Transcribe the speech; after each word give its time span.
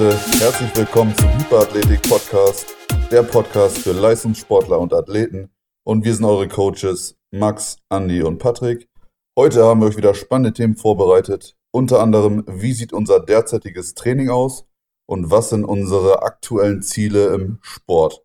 Leute, 0.00 0.16
herzlich 0.38 0.74
willkommen 0.78 1.14
zum 1.14 1.28
Hyperathletik 1.28 2.00
Podcast, 2.08 2.74
der 3.10 3.22
Podcast 3.22 3.76
für 3.80 3.92
Leistungssportler 3.92 4.78
und 4.78 4.94
Athleten. 4.94 5.50
Und 5.84 6.06
wir 6.06 6.14
sind 6.14 6.24
eure 6.24 6.48
Coaches 6.48 7.18
Max, 7.30 7.76
Andy 7.90 8.22
und 8.22 8.38
Patrick. 8.38 8.88
Heute 9.38 9.62
haben 9.62 9.80
wir 9.80 9.88
euch 9.88 9.98
wieder 9.98 10.14
spannende 10.14 10.54
Themen 10.54 10.76
vorbereitet. 10.76 11.54
Unter 11.70 12.00
anderem, 12.00 12.44
wie 12.48 12.72
sieht 12.72 12.94
unser 12.94 13.20
derzeitiges 13.20 13.94
Training 13.94 14.30
aus 14.30 14.64
und 15.06 15.30
was 15.30 15.50
sind 15.50 15.66
unsere 15.66 16.22
aktuellen 16.22 16.80
Ziele 16.80 17.34
im 17.34 17.58
Sport. 17.60 18.22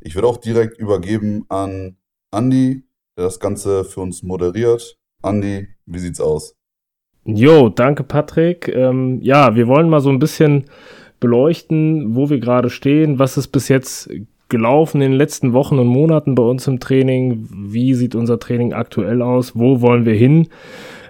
Ich 0.00 0.14
würde 0.14 0.28
auch 0.28 0.36
direkt 0.36 0.78
übergeben 0.78 1.44
an 1.48 1.96
Andy, 2.32 2.84
der 3.16 3.24
das 3.24 3.40
Ganze 3.40 3.84
für 3.84 4.00
uns 4.00 4.22
moderiert. 4.22 4.96
Andy, 5.24 5.66
wie 5.86 5.98
sieht's 5.98 6.20
aus? 6.20 6.54
Jo, 7.24 7.68
danke 7.68 8.04
Patrick. 8.04 8.68
Ähm, 8.68 9.18
ja, 9.22 9.56
wir 9.56 9.66
wollen 9.66 9.90
mal 9.90 10.00
so 10.00 10.10
ein 10.10 10.20
bisschen 10.20 10.66
beleuchten, 11.20 12.16
wo 12.16 12.30
wir 12.30 12.40
gerade 12.40 12.70
stehen, 12.70 13.18
was 13.18 13.36
ist 13.36 13.48
bis 13.48 13.68
jetzt 13.68 14.10
gelaufen 14.48 15.00
in 15.00 15.12
den 15.12 15.18
letzten 15.18 15.52
Wochen 15.52 15.78
und 15.78 15.86
Monaten 15.86 16.34
bei 16.34 16.42
uns 16.42 16.66
im 16.66 16.80
Training, 16.80 17.48
wie 17.50 17.94
sieht 17.94 18.14
unser 18.14 18.38
Training 18.40 18.72
aktuell 18.72 19.22
aus, 19.22 19.56
wo 19.56 19.80
wollen 19.80 20.04
wir 20.04 20.14
hin. 20.14 20.48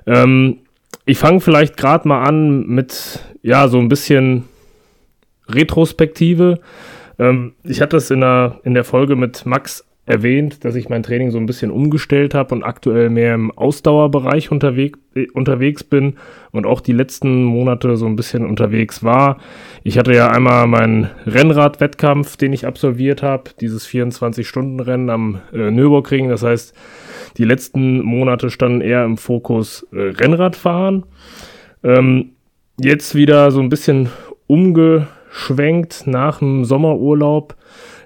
Ähm, 0.07 0.59
ich 1.07 1.19
fange 1.19 1.41
vielleicht 1.41 1.77
gerade 1.77 2.07
mal 2.07 2.23
an 2.23 2.67
mit, 2.67 3.21
ja, 3.43 3.67
so 3.69 3.79
ein 3.79 3.89
bisschen 3.89 4.45
Retrospektive. 5.49 6.61
Ähm, 7.19 7.55
ich 7.65 7.81
hatte 7.81 7.97
es 7.97 8.11
in 8.11 8.21
der, 8.21 8.61
in 8.65 8.75
der 8.75 8.85
Folge 8.85 9.17
mit 9.17 9.47
Max 9.47 9.85
erwähnt, 10.11 10.65
dass 10.65 10.75
ich 10.75 10.89
mein 10.89 11.03
Training 11.03 11.31
so 11.31 11.39
ein 11.39 11.47
bisschen 11.47 11.71
umgestellt 11.71 12.35
habe 12.35 12.55
und 12.55 12.63
aktuell 12.63 13.09
mehr 13.09 13.35
im 13.35 13.51
Ausdauerbereich 13.51 14.51
unterwegs, 14.51 14.99
äh, 15.15 15.29
unterwegs 15.31 15.85
bin 15.85 16.17
und 16.51 16.67
auch 16.67 16.81
die 16.81 16.93
letzten 16.93 17.45
Monate 17.45 17.97
so 17.97 18.07
ein 18.07 18.17
bisschen 18.17 18.45
unterwegs 18.45 19.03
war. 19.03 19.39
Ich 19.85 19.97
hatte 19.97 20.13
ja 20.13 20.29
einmal 20.29 20.67
meinen 20.67 21.09
Rennradwettkampf, 21.27 22.37
den 22.37 22.53
ich 22.53 22.67
absolviert 22.67 23.23
habe, 23.23 23.45
dieses 23.61 23.89
24-Stunden-Rennen 23.89 25.09
am 25.09 25.41
äh, 25.53 25.71
Nürburgring. 25.71 26.29
Das 26.29 26.43
heißt, 26.43 26.75
die 27.37 27.45
letzten 27.45 28.03
Monate 28.03 28.51
standen 28.51 28.81
eher 28.81 29.05
im 29.05 29.17
Fokus 29.17 29.87
äh, 29.93 30.01
Rennradfahren. 30.01 31.05
Ähm, 31.83 32.33
jetzt 32.79 33.15
wieder 33.15 33.51
so 33.51 33.61
ein 33.61 33.69
bisschen 33.69 34.11
umgeschwenkt 34.47 36.07
nach 36.07 36.41
dem 36.41 36.65
Sommerurlaub 36.65 37.57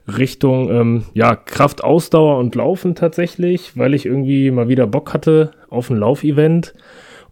Richtung 0.06 0.70
ähm, 0.70 1.04
ja, 1.14 1.34
Kraft, 1.34 1.82
Ausdauer 1.82 2.38
und 2.38 2.54
Laufen 2.54 2.94
tatsächlich, 2.94 3.76
weil 3.76 3.94
ich 3.94 4.06
irgendwie 4.06 4.50
mal 4.50 4.68
wieder 4.68 4.86
Bock 4.86 5.14
hatte 5.14 5.52
auf 5.70 5.90
ein 5.90 5.96
Laufevent 5.96 6.74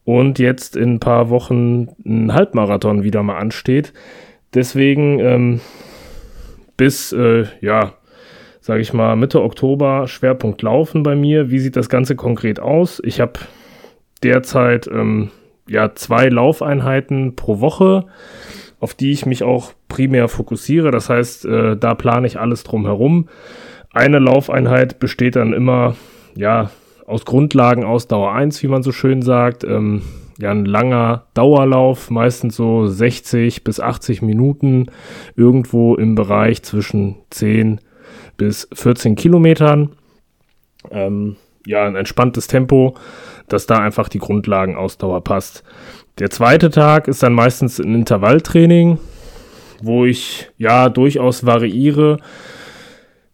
und 0.05 0.39
jetzt 0.39 0.77
in 0.77 0.95
ein 0.95 1.01
paar 1.01 1.29
Wochen 1.31 1.89
ein 2.05 2.33
Halbmarathon 2.33 3.03
wieder 3.03 3.23
mal 3.23 3.37
ansteht. 3.37 3.93
Deswegen 4.55 5.19
ähm, 5.21 5.61
bis, 6.77 7.13
äh, 7.13 7.45
ja, 7.61 7.95
sage 8.61 8.81
ich 8.81 8.93
mal, 8.93 9.17
Mitte 9.17 9.43
Oktober 9.43 10.09
Schwerpunkt 10.09 10.63
Laufen 10.63 11.03
bei 11.03 11.15
mir. 11.15 11.51
Wie 11.51 11.59
sieht 11.59 11.77
das 11.77 11.89
Ganze 11.89 12.17
konkret 12.17 12.61
aus? 12.61 13.01
Ich 13.05 13.21
habe 13.21 13.41
derzeit 14.23 14.87
ähm, 14.87 15.31
ja 15.69 15.95
zwei 15.95 16.29
Laufeinheiten 16.29 17.37
pro 17.37 17.61
Woche 17.61 18.07
auf 18.83 18.95
die 18.95 19.13
ich 19.13 19.27
mich 19.27 19.45
auch 19.45 19.75
primär 19.87 20.27
fokussiere. 20.27 20.91
Das 20.91 21.09
heißt, 21.09 21.45
äh, 21.45 21.77
da 21.77 21.95
plane 21.95 22.27
ich 22.27 22.41
alles 22.41 22.65
drum 22.65 22.85
herum. 22.85 23.29
Eine 23.93 24.19
Laufeinheit 24.19 24.99
besteht 24.99 25.37
dann 25.37 25.53
immer, 25.53 25.95
ja, 26.35 26.71
aus 27.07 27.25
Grundlagen 27.25 27.85
Ausdauer 27.85 28.33
1, 28.33 28.61
wie 28.65 28.67
man 28.67 28.83
so 28.83 28.91
schön 28.91 29.23
sagt. 29.23 29.63
Ähm, 29.63 30.03
ja, 30.41 30.51
ein 30.51 30.65
langer 30.65 31.27
Dauerlauf, 31.35 32.11
meistens 32.11 32.57
so 32.57 32.89
60 32.89 33.63
bis 33.63 33.79
80 33.79 34.21
Minuten, 34.21 34.87
irgendwo 35.37 35.95
im 35.95 36.17
Bereich 36.17 36.65
zwischen 36.65 37.15
10 37.31 37.81
bis 38.37 38.69
14 38.73 39.15
Kilometern. 39.15 39.91
Ähm, 40.91 41.37
ja, 41.67 41.87
ein 41.87 41.95
entspanntes 41.95 42.49
Tempo, 42.49 42.97
dass 43.47 43.67
da 43.67 43.79
einfach 43.79 44.09
die 44.09 44.19
Grundlagenausdauer 44.19 45.23
passt. 45.23 45.63
Der 46.19 46.31
zweite 46.31 46.71
Tag 46.71 47.09
ist 47.09 47.23
dann 47.23 47.33
meistens 47.33 47.79
ein 47.79 47.95
Intervalltraining, 47.95 48.99
wo 49.81 50.05
ich 50.05 50.51
ja 50.59 50.89
durchaus 50.89 51.47
variiere. 51.47 52.19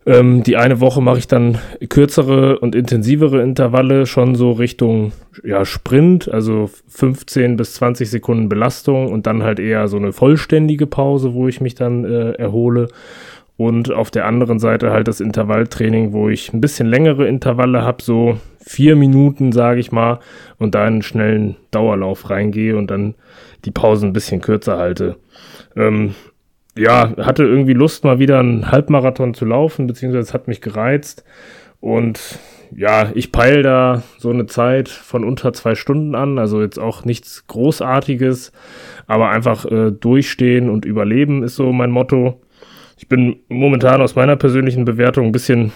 Ähm, 0.06 0.42
die 0.42 0.56
eine 0.56 0.80
Woche 0.80 1.02
mache 1.02 1.18
ich 1.18 1.26
dann 1.26 1.58
kürzere 1.88 2.60
und 2.60 2.74
intensivere 2.74 3.42
Intervalle, 3.42 4.06
schon 4.06 4.36
so 4.36 4.52
Richtung 4.52 5.12
ja, 5.44 5.64
Sprint, 5.64 6.32
also 6.32 6.70
15 6.88 7.56
bis 7.56 7.74
20 7.74 8.08
Sekunden 8.08 8.48
Belastung 8.48 9.12
und 9.12 9.26
dann 9.26 9.42
halt 9.42 9.58
eher 9.58 9.86
so 9.88 9.96
eine 9.96 10.12
vollständige 10.12 10.86
Pause, 10.86 11.34
wo 11.34 11.48
ich 11.48 11.60
mich 11.60 11.74
dann 11.74 12.04
äh, 12.04 12.30
erhole. 12.32 12.88
Und 13.58 13.92
auf 13.92 14.12
der 14.12 14.24
anderen 14.24 14.60
Seite 14.60 14.92
halt 14.92 15.08
das 15.08 15.20
Intervalltraining, 15.20 16.12
wo 16.12 16.28
ich 16.28 16.52
ein 16.54 16.60
bisschen 16.60 16.86
längere 16.86 17.26
Intervalle 17.26 17.82
habe, 17.82 18.00
so 18.04 18.38
vier 18.60 18.94
Minuten, 18.94 19.50
sage 19.50 19.80
ich 19.80 19.90
mal, 19.90 20.20
und 20.58 20.76
da 20.76 20.84
einen 20.84 21.02
schnellen 21.02 21.56
Dauerlauf 21.72 22.30
reingehe 22.30 22.76
und 22.76 22.88
dann 22.88 23.16
die 23.64 23.72
Pause 23.72 24.06
ein 24.06 24.12
bisschen 24.12 24.40
kürzer 24.40 24.78
halte. 24.78 25.16
Ähm, 25.74 26.14
ja, 26.76 27.12
hatte 27.16 27.42
irgendwie 27.42 27.72
Lust, 27.72 28.04
mal 28.04 28.20
wieder 28.20 28.38
einen 28.38 28.70
Halbmarathon 28.70 29.34
zu 29.34 29.44
laufen, 29.44 29.88
beziehungsweise 29.88 30.32
hat 30.32 30.46
mich 30.46 30.60
gereizt. 30.60 31.24
Und 31.80 32.38
ja, 32.70 33.10
ich 33.14 33.32
peile 33.32 33.62
da 33.62 34.04
so 34.18 34.30
eine 34.30 34.46
Zeit 34.46 34.88
von 34.88 35.24
unter 35.24 35.52
zwei 35.52 35.74
Stunden 35.74 36.14
an, 36.14 36.38
also 36.38 36.62
jetzt 36.62 36.78
auch 36.78 37.04
nichts 37.04 37.48
Großartiges, 37.48 38.52
aber 39.08 39.30
einfach 39.30 39.64
äh, 39.64 39.90
durchstehen 39.90 40.70
und 40.70 40.84
überleben 40.84 41.42
ist 41.42 41.56
so 41.56 41.72
mein 41.72 41.90
Motto. 41.90 42.40
Ich 42.98 43.08
bin 43.08 43.36
momentan 43.48 44.02
aus 44.02 44.16
meiner 44.16 44.34
persönlichen 44.34 44.84
Bewertung 44.84 45.26
ein 45.26 45.32
bisschen 45.32 45.72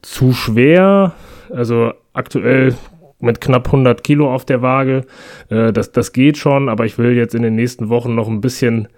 zu 0.00 0.32
schwer. 0.32 1.12
Also 1.50 1.92
aktuell 2.14 2.74
mit 3.20 3.40
knapp 3.42 3.66
100 3.66 4.02
Kilo 4.02 4.32
auf 4.32 4.46
der 4.46 4.62
Waage. 4.62 5.04
Äh, 5.50 5.72
das, 5.72 5.92
das 5.92 6.12
geht 6.12 6.38
schon, 6.38 6.68
aber 6.68 6.86
ich 6.86 6.98
will 6.98 7.12
jetzt 7.12 7.34
in 7.34 7.42
den 7.42 7.54
nächsten 7.54 7.90
Wochen 7.90 8.14
noch 8.14 8.28
ein 8.28 8.40
bisschen 8.40 8.88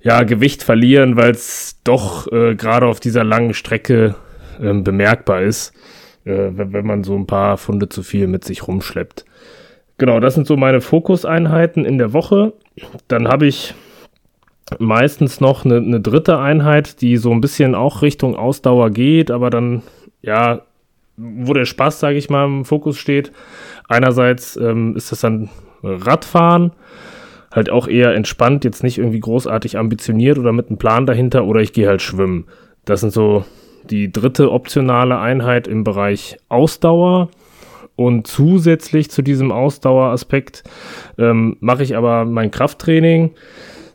ja, 0.00 0.22
Gewicht 0.22 0.62
verlieren, 0.62 1.16
weil 1.16 1.32
es 1.32 1.80
doch 1.82 2.30
äh, 2.30 2.54
gerade 2.54 2.86
auf 2.86 3.00
dieser 3.00 3.24
langen 3.24 3.54
Strecke 3.54 4.14
äh, 4.60 4.72
bemerkbar 4.72 5.42
ist, 5.42 5.72
äh, 6.24 6.50
wenn, 6.52 6.72
wenn 6.72 6.86
man 6.86 7.02
so 7.02 7.16
ein 7.16 7.26
paar 7.26 7.58
Funde 7.58 7.88
zu 7.88 8.04
viel 8.04 8.28
mit 8.28 8.44
sich 8.44 8.66
rumschleppt. 8.66 9.24
Genau, 9.98 10.20
das 10.20 10.34
sind 10.34 10.46
so 10.46 10.56
meine 10.56 10.80
Fokuseinheiten 10.80 11.84
in 11.84 11.98
der 11.98 12.12
Woche. 12.12 12.52
Dann 13.08 13.26
habe 13.26 13.46
ich 13.46 13.74
meistens 14.78 15.40
noch 15.40 15.64
eine, 15.64 15.76
eine, 15.76 16.00
dritte 16.00 16.38
Einheit, 16.38 17.00
die 17.00 17.16
so 17.16 17.30
ein 17.30 17.40
bisschen 17.40 17.74
auch 17.74 18.02
Richtung 18.02 18.36
Ausdauer 18.36 18.90
geht, 18.90 19.30
aber 19.30 19.50
dann, 19.50 19.82
ja, 20.22 20.62
wo 21.16 21.52
der 21.52 21.64
Spaß, 21.64 22.00
sage 22.00 22.18
ich 22.18 22.28
mal, 22.28 22.44
im 22.44 22.64
Fokus 22.64 22.98
steht. 22.98 23.32
Einerseits 23.88 24.56
ähm, 24.56 24.96
ist 24.96 25.12
das 25.12 25.20
dann 25.20 25.48
Radfahren, 25.82 26.72
halt 27.52 27.70
auch 27.70 27.88
eher 27.88 28.14
entspannt, 28.14 28.64
jetzt 28.64 28.82
nicht 28.82 28.98
irgendwie 28.98 29.20
großartig 29.20 29.78
ambitioniert 29.78 30.38
oder 30.38 30.52
mit 30.52 30.68
einem 30.68 30.78
Plan 30.78 31.06
dahinter, 31.06 31.44
oder 31.44 31.60
ich 31.60 31.72
gehe 31.72 31.88
halt 31.88 32.02
schwimmen. 32.02 32.46
Das 32.84 33.00
sind 33.00 33.12
so 33.12 33.44
die 33.84 34.10
dritte 34.10 34.50
optionale 34.50 35.18
Einheit 35.18 35.68
im 35.68 35.84
Bereich 35.84 36.38
Ausdauer. 36.48 37.30
Und 37.94 38.26
zusätzlich 38.26 39.10
zu 39.10 39.22
diesem 39.22 39.50
Ausdaueraspekt 39.50 40.64
ähm, 41.16 41.56
mache 41.60 41.82
ich 41.82 41.96
aber 41.96 42.26
mein 42.26 42.50
Krafttraining 42.50 43.30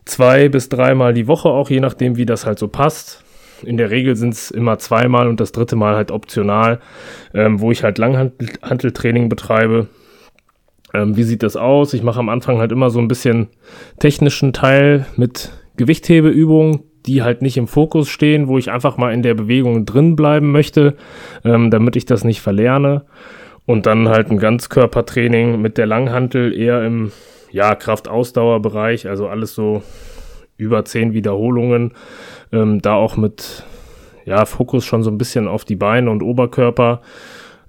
zwei 0.05 0.49
bis 0.49 0.69
dreimal 0.69 1.13
die 1.13 1.27
Woche 1.27 1.49
auch, 1.49 1.69
je 1.69 1.79
nachdem, 1.79 2.17
wie 2.17 2.25
das 2.25 2.45
halt 2.45 2.59
so 2.59 2.67
passt. 2.67 3.23
In 3.63 3.77
der 3.77 3.91
Regel 3.91 4.15
sind 4.15 4.33
es 4.33 4.49
immer 4.49 4.79
zweimal 4.79 5.27
und 5.27 5.39
das 5.39 5.51
dritte 5.51 5.75
Mal 5.75 5.95
halt 5.95 6.11
optional, 6.11 6.79
ähm, 7.33 7.59
wo 7.59 7.71
ich 7.71 7.83
halt 7.83 7.97
Langhanteltraining 7.97 9.29
betreibe. 9.29 9.87
Ähm, 10.93 11.15
wie 11.15 11.23
sieht 11.23 11.43
das 11.43 11.55
aus? 11.55 11.93
Ich 11.93 12.03
mache 12.03 12.19
am 12.19 12.29
Anfang 12.29 12.57
halt 12.57 12.71
immer 12.71 12.89
so 12.89 12.99
ein 12.99 13.07
bisschen 13.07 13.47
technischen 13.99 14.51
Teil 14.51 15.05
mit 15.15 15.51
Gewichthebeübungen, 15.77 16.81
die 17.05 17.23
halt 17.23 17.41
nicht 17.41 17.57
im 17.57 17.67
Fokus 17.67 18.09
stehen, 18.09 18.47
wo 18.47 18.57
ich 18.57 18.71
einfach 18.71 18.97
mal 18.97 19.13
in 19.13 19.23
der 19.23 19.33
Bewegung 19.33 19.85
drin 19.85 20.15
bleiben 20.15 20.51
möchte, 20.51 20.95
ähm, 21.43 21.71
damit 21.71 21.95
ich 21.95 22.05
das 22.05 22.23
nicht 22.23 22.41
verlerne. 22.41 23.03
Und 23.65 23.85
dann 23.85 24.09
halt 24.09 24.31
ein 24.31 24.37
Ganzkörpertraining 24.37 25.61
mit 25.61 25.77
der 25.77 25.85
Langhantel 25.85 26.51
eher 26.51 26.83
im 26.83 27.11
ja, 27.51 27.75
Kraft-Ausdauer-Bereich, 27.75 29.07
also 29.07 29.27
alles 29.27 29.53
so 29.53 29.83
über 30.57 30.85
zehn 30.85 31.13
Wiederholungen. 31.13 31.93
Ähm, 32.51 32.81
da 32.81 32.93
auch 32.93 33.17
mit 33.17 33.63
ja, 34.25 34.45
Fokus 34.45 34.85
schon 34.85 35.03
so 35.03 35.09
ein 35.09 35.17
bisschen 35.17 35.47
auf 35.47 35.65
die 35.65 35.75
Beine 35.75 36.09
und 36.11 36.21
Oberkörper, 36.21 37.01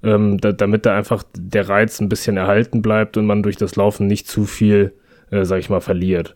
ähm, 0.02 0.38
da, 0.38 0.52
damit 0.52 0.86
da 0.86 0.96
einfach 0.96 1.22
der 1.36 1.68
Reiz 1.68 2.00
ein 2.00 2.08
bisschen 2.08 2.36
erhalten 2.36 2.82
bleibt 2.82 3.16
und 3.16 3.26
man 3.26 3.42
durch 3.42 3.56
das 3.56 3.76
Laufen 3.76 4.06
nicht 4.06 4.28
zu 4.28 4.44
viel, 4.44 4.92
äh, 5.30 5.44
sag 5.44 5.60
ich 5.60 5.70
mal, 5.70 5.80
verliert. 5.80 6.34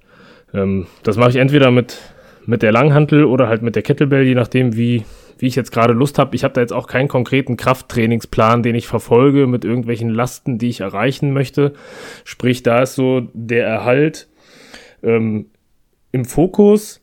Ähm, 0.54 0.86
das 1.02 1.16
mache 1.16 1.30
ich 1.30 1.36
entweder 1.36 1.70
mit, 1.70 1.98
mit 2.46 2.62
der 2.62 2.72
Langhantel 2.72 3.24
oder 3.24 3.48
halt 3.48 3.62
mit 3.62 3.74
der 3.74 3.82
Kettlebell, 3.82 4.24
je 4.24 4.34
nachdem, 4.34 4.76
wie, 4.76 5.04
wie 5.38 5.46
ich 5.46 5.56
jetzt 5.56 5.72
gerade 5.72 5.92
Lust 5.92 6.18
habe. 6.18 6.34
Ich 6.34 6.44
habe 6.44 6.54
da 6.54 6.60
jetzt 6.60 6.72
auch 6.72 6.86
keinen 6.86 7.08
konkreten 7.08 7.56
Krafttrainingsplan, 7.56 8.62
den 8.62 8.74
ich 8.74 8.86
verfolge 8.86 9.46
mit 9.46 9.64
irgendwelchen 9.64 10.10
Lasten, 10.10 10.58
die 10.58 10.68
ich 10.68 10.80
erreichen 10.80 11.32
möchte. 11.32 11.74
Sprich, 12.24 12.62
da 12.62 12.82
ist 12.82 12.94
so 12.94 13.28
der 13.32 13.66
Erhalt 13.66 14.28
ähm, 15.02 15.46
im 16.12 16.24
Fokus. 16.24 17.02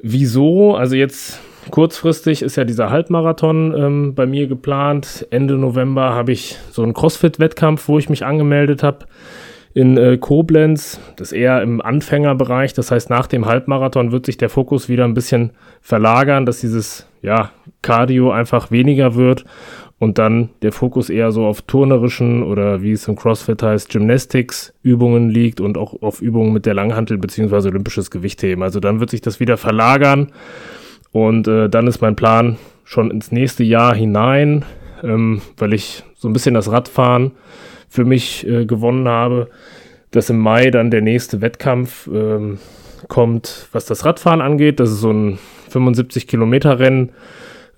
Wieso? 0.00 0.74
Also 0.74 0.96
jetzt 0.96 1.40
kurzfristig 1.70 2.42
ist 2.42 2.56
ja 2.56 2.64
dieser 2.64 2.90
Halbmarathon 2.90 3.74
ähm, 3.76 4.14
bei 4.14 4.26
mir 4.26 4.46
geplant. 4.46 5.26
Ende 5.30 5.54
November 5.54 6.14
habe 6.14 6.32
ich 6.32 6.56
so 6.70 6.82
einen 6.82 6.94
CrossFit-Wettkampf, 6.94 7.88
wo 7.88 7.98
ich 7.98 8.08
mich 8.08 8.24
angemeldet 8.24 8.82
habe 8.82 9.06
in 9.78 9.96
äh, 9.96 10.18
Koblenz. 10.18 10.98
Das 11.14 11.28
ist 11.28 11.38
eher 11.38 11.62
im 11.62 11.80
Anfängerbereich. 11.80 12.74
Das 12.74 12.90
heißt, 12.90 13.10
nach 13.10 13.28
dem 13.28 13.46
Halbmarathon 13.46 14.10
wird 14.10 14.26
sich 14.26 14.36
der 14.36 14.48
Fokus 14.48 14.88
wieder 14.88 15.04
ein 15.04 15.14
bisschen 15.14 15.52
verlagern, 15.80 16.46
dass 16.46 16.58
dieses 16.60 17.06
ja, 17.22 17.52
Cardio 17.80 18.32
einfach 18.32 18.72
weniger 18.72 19.14
wird 19.14 19.44
und 20.00 20.18
dann 20.18 20.48
der 20.62 20.72
Fokus 20.72 21.10
eher 21.10 21.30
so 21.30 21.46
auf 21.46 21.62
turnerischen 21.62 22.42
oder 22.42 22.82
wie 22.82 22.90
es 22.90 23.06
im 23.06 23.14
CrossFit 23.14 23.62
heißt, 23.62 23.88
Gymnastics-Übungen 23.90 25.30
liegt 25.30 25.60
und 25.60 25.78
auch 25.78 26.02
auf 26.02 26.22
Übungen 26.22 26.52
mit 26.52 26.66
der 26.66 26.74
Langhantel 26.74 27.16
beziehungsweise 27.16 27.68
olympisches 27.68 28.10
Gewichtheben. 28.10 28.64
Also 28.64 28.80
dann 28.80 28.98
wird 28.98 29.10
sich 29.10 29.20
das 29.20 29.38
wieder 29.38 29.56
verlagern 29.56 30.32
und 31.12 31.46
äh, 31.46 31.68
dann 31.68 31.86
ist 31.86 32.00
mein 32.00 32.16
Plan 32.16 32.56
schon 32.82 33.12
ins 33.12 33.30
nächste 33.30 33.62
Jahr 33.62 33.94
hinein, 33.94 34.64
ähm, 35.04 35.40
weil 35.56 35.72
ich 35.72 36.02
so 36.16 36.28
ein 36.28 36.32
bisschen 36.32 36.54
das 36.54 36.68
Radfahren 36.72 37.30
für 37.88 38.04
mich 38.04 38.46
äh, 38.46 38.66
gewonnen 38.66 39.08
habe, 39.08 39.48
dass 40.10 40.30
im 40.30 40.38
Mai 40.38 40.70
dann 40.70 40.90
der 40.90 41.02
nächste 41.02 41.40
Wettkampf 41.40 42.08
ähm, 42.12 42.58
kommt, 43.08 43.68
was 43.72 43.86
das 43.86 44.04
Radfahren 44.04 44.40
angeht. 44.40 44.80
Das 44.80 44.90
ist 44.90 45.00
so 45.00 45.12
ein 45.12 45.38
75 45.68 46.26
Kilometer 46.26 46.78
Rennen 46.78 47.10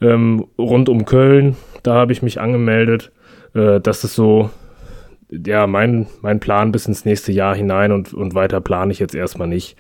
ähm, 0.01 0.47
rund 0.59 0.89
um 0.89 1.05
Köln. 1.05 1.57
Da 1.83 1.95
habe 1.95 2.13
ich 2.13 2.23
mich 2.23 2.41
angemeldet. 2.41 3.13
Äh, 3.55 3.81
das 3.81 4.05
ist 4.05 4.15
so 4.15 4.51
ja, 5.31 5.67
mein, 5.67 6.07
mein 6.23 6.41
Plan 6.41 6.73
bis 6.73 6.87
ins 6.87 7.05
nächste 7.05 7.33
Jahr 7.33 7.55
hinein 7.55 7.93
und, 7.93 8.13
und 8.13 8.35
weiter 8.35 8.61
plane 8.61 8.93
ich 8.93 8.99
jetzt 8.99 9.15
erstmal 9.15 9.49
nicht. 9.49 9.77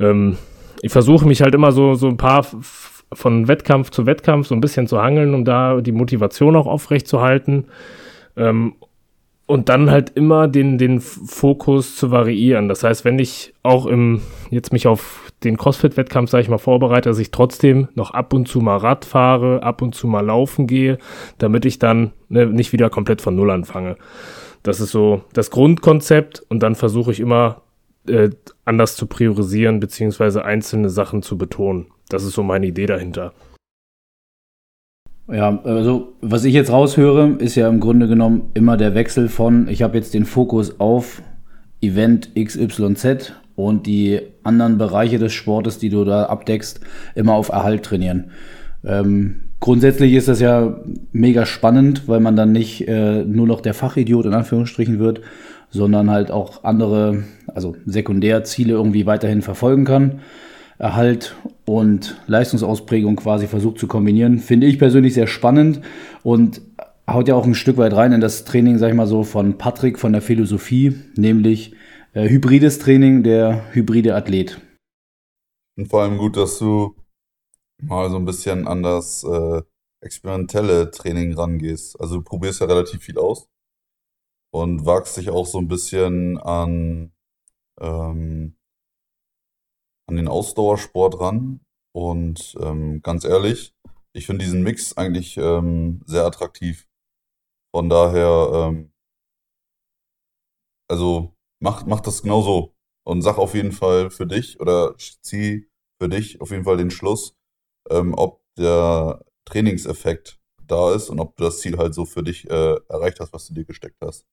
Ähm, 0.00 0.36
ich 0.82 0.92
versuche 0.92 1.26
mich 1.26 1.42
halt 1.42 1.54
immer 1.54 1.72
so, 1.72 1.94
so 1.94 2.08
ein 2.08 2.16
paar 2.16 2.46
von 3.12 3.48
Wettkampf 3.48 3.90
zu 3.90 4.06
Wettkampf 4.06 4.48
so 4.48 4.54
ein 4.54 4.60
bisschen 4.60 4.86
zu 4.86 5.00
hangeln, 5.00 5.34
um 5.34 5.44
da 5.44 5.80
die 5.80 5.92
Motivation 5.92 6.56
auch 6.56 6.66
aufrecht 6.66 7.08
zu 7.08 7.20
halten. 7.20 7.66
Ähm, 8.36 8.74
und 9.48 9.70
dann 9.70 9.90
halt 9.90 10.10
immer 10.10 10.46
den, 10.46 10.76
den 10.76 11.00
Fokus 11.00 11.96
zu 11.96 12.10
variieren. 12.10 12.68
Das 12.68 12.84
heißt, 12.84 13.06
wenn 13.06 13.18
ich 13.18 13.54
auch 13.62 13.86
im, 13.86 14.20
jetzt 14.50 14.74
mich 14.74 14.86
auf 14.86 15.32
den 15.42 15.56
CrossFit-Wettkampf, 15.56 16.30
sage 16.30 16.42
ich 16.42 16.50
mal, 16.50 16.58
vorbereite, 16.58 17.08
dass 17.08 17.18
ich 17.18 17.30
trotzdem 17.30 17.88
noch 17.94 18.10
ab 18.10 18.34
und 18.34 18.46
zu 18.46 18.60
mal 18.60 18.76
Rad 18.76 19.06
fahre, 19.06 19.62
ab 19.62 19.80
und 19.80 19.94
zu 19.94 20.06
mal 20.06 20.24
laufen 20.24 20.66
gehe, 20.66 20.98
damit 21.38 21.64
ich 21.64 21.78
dann 21.78 22.12
ne, 22.28 22.44
nicht 22.44 22.74
wieder 22.74 22.90
komplett 22.90 23.22
von 23.22 23.36
Null 23.36 23.50
anfange. 23.50 23.96
Das 24.62 24.80
ist 24.80 24.90
so 24.90 25.22
das 25.32 25.50
Grundkonzept 25.50 26.44
und 26.50 26.62
dann 26.62 26.74
versuche 26.74 27.10
ich 27.10 27.20
immer 27.20 27.62
äh, 28.06 28.28
anders 28.66 28.96
zu 28.96 29.06
priorisieren, 29.06 29.80
beziehungsweise 29.80 30.44
einzelne 30.44 30.90
Sachen 30.90 31.22
zu 31.22 31.38
betonen. 31.38 31.86
Das 32.10 32.22
ist 32.22 32.34
so 32.34 32.42
meine 32.42 32.66
Idee 32.66 32.86
dahinter. 32.86 33.32
Ja, 35.30 35.60
also 35.62 36.14
was 36.22 36.44
ich 36.44 36.54
jetzt 36.54 36.72
raushöre, 36.72 37.36
ist 37.38 37.54
ja 37.54 37.68
im 37.68 37.80
Grunde 37.80 38.08
genommen 38.08 38.50
immer 38.54 38.78
der 38.78 38.94
Wechsel 38.94 39.28
von, 39.28 39.68
ich 39.68 39.82
habe 39.82 39.96
jetzt 39.96 40.14
den 40.14 40.24
Fokus 40.24 40.80
auf 40.80 41.22
Event 41.82 42.30
XYZ 42.34 43.34
und 43.54 43.86
die 43.86 44.20
anderen 44.42 44.78
Bereiche 44.78 45.18
des 45.18 45.34
Sportes, 45.34 45.78
die 45.78 45.90
du 45.90 46.04
da 46.04 46.24
abdeckst, 46.24 46.80
immer 47.14 47.34
auf 47.34 47.50
Erhalt 47.50 47.82
trainieren. 47.82 48.30
Ähm, 48.84 49.40
grundsätzlich 49.60 50.14
ist 50.14 50.28
das 50.28 50.40
ja 50.40 50.80
mega 51.12 51.44
spannend, 51.44 52.08
weil 52.08 52.20
man 52.20 52.36
dann 52.36 52.52
nicht 52.52 52.88
äh, 52.88 53.22
nur 53.24 53.46
noch 53.46 53.60
der 53.60 53.74
Fachidiot 53.74 54.24
in 54.24 54.34
Anführungsstrichen 54.34 54.98
wird, 54.98 55.20
sondern 55.70 56.10
halt 56.10 56.30
auch 56.30 56.64
andere, 56.64 57.24
also 57.48 57.76
Sekundärziele 57.84 58.72
irgendwie 58.72 59.04
weiterhin 59.04 59.42
verfolgen 59.42 59.84
kann. 59.84 60.20
Erhalt 60.78 61.34
und 61.64 62.20
Leistungsausprägung 62.26 63.16
quasi 63.16 63.46
versucht 63.46 63.78
zu 63.78 63.86
kombinieren. 63.88 64.38
Finde 64.38 64.66
ich 64.66 64.78
persönlich 64.78 65.14
sehr 65.14 65.26
spannend 65.26 65.80
und 66.22 66.62
haut 67.08 67.28
ja 67.28 67.34
auch 67.34 67.46
ein 67.46 67.54
Stück 67.54 67.76
weit 67.78 67.94
rein 67.94 68.12
in 68.12 68.20
das 68.20 68.44
Training, 68.44 68.78
sag 68.78 68.90
ich 68.90 68.94
mal 68.94 69.06
so, 69.06 69.24
von 69.24 69.58
Patrick 69.58 69.98
von 69.98 70.12
der 70.12 70.22
Philosophie, 70.22 70.94
nämlich 71.16 71.74
äh, 72.12 72.28
hybrides 72.28 72.78
Training, 72.78 73.22
der 73.22 73.72
hybride 73.72 74.14
Athlet. 74.14 74.60
Und 75.76 75.88
vor 75.88 76.02
allem 76.02 76.18
gut, 76.18 76.36
dass 76.36 76.58
du 76.58 76.94
mal 77.82 78.10
so 78.10 78.16
ein 78.16 78.24
bisschen 78.24 78.66
an 78.66 78.82
das 78.82 79.24
äh, 79.24 79.62
experimentelle 80.00 80.90
Training 80.90 81.34
rangehst. 81.34 82.00
Also 82.00 82.16
du 82.16 82.22
probierst 82.22 82.60
ja 82.60 82.66
relativ 82.66 83.02
viel 83.02 83.18
aus 83.18 83.48
und 84.50 84.86
wagst 84.86 85.16
dich 85.16 85.30
auch 85.30 85.46
so 85.46 85.58
ein 85.58 85.68
bisschen 85.68 86.38
an 86.38 87.12
ähm, 87.80 88.57
an 90.08 90.16
den 90.16 90.28
Ausdauersport 90.28 91.20
ran. 91.20 91.60
Und 91.94 92.56
ähm, 92.60 93.02
ganz 93.02 93.24
ehrlich, 93.24 93.74
ich 94.12 94.26
finde 94.26 94.44
diesen 94.44 94.62
Mix 94.62 94.96
eigentlich 94.96 95.36
ähm, 95.36 96.02
sehr 96.06 96.24
attraktiv. 96.24 96.88
Von 97.74 97.88
daher, 97.88 98.50
ähm, 98.52 98.92
also 100.90 101.34
mach, 101.60 101.86
mach 101.86 102.00
das 102.00 102.22
genauso 102.22 102.74
und 103.04 103.22
sag 103.22 103.38
auf 103.38 103.54
jeden 103.54 103.72
Fall 103.72 104.10
für 104.10 104.26
dich 104.26 104.60
oder 104.60 104.94
zieh 104.96 105.68
für 106.00 106.08
dich 106.08 106.40
auf 106.40 106.50
jeden 106.50 106.64
Fall 106.64 106.76
den 106.76 106.90
Schluss, 106.90 107.36
ähm, 107.90 108.14
ob 108.16 108.42
der 108.56 109.24
Trainingseffekt 109.44 110.40
da 110.66 110.94
ist 110.94 111.10
und 111.10 111.20
ob 111.20 111.36
du 111.36 111.44
das 111.44 111.60
Ziel 111.60 111.78
halt 111.78 111.94
so 111.94 112.04
für 112.04 112.22
dich 112.22 112.48
äh, 112.50 112.76
erreicht 112.88 113.20
hast, 113.20 113.32
was 113.32 113.46
du 113.46 113.54
dir 113.54 113.64
gesteckt 113.64 113.98
hast. 114.02 114.26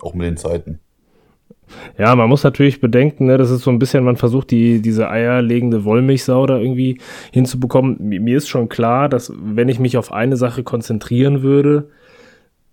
Auch 0.00 0.14
mit 0.14 0.26
den 0.26 0.36
Zeiten. 0.36 0.80
Ja, 1.98 2.16
man 2.16 2.28
muss 2.28 2.42
natürlich 2.42 2.80
bedenken, 2.80 3.26
ne, 3.26 3.38
das 3.38 3.50
ist 3.50 3.62
so 3.62 3.70
ein 3.70 3.78
bisschen, 3.78 4.04
man 4.04 4.16
versucht 4.16 4.50
die, 4.50 4.82
diese 4.82 5.08
eierlegende 5.08 5.84
Wollmilchsau 5.84 6.46
da 6.46 6.58
irgendwie 6.58 6.98
hinzubekommen. 7.32 7.96
Mir 8.00 8.36
ist 8.36 8.48
schon 8.48 8.68
klar, 8.68 9.08
dass 9.08 9.32
wenn 9.36 9.68
ich 9.68 9.78
mich 9.78 9.96
auf 9.96 10.12
eine 10.12 10.36
Sache 10.36 10.62
konzentrieren 10.62 11.42
würde, 11.42 11.88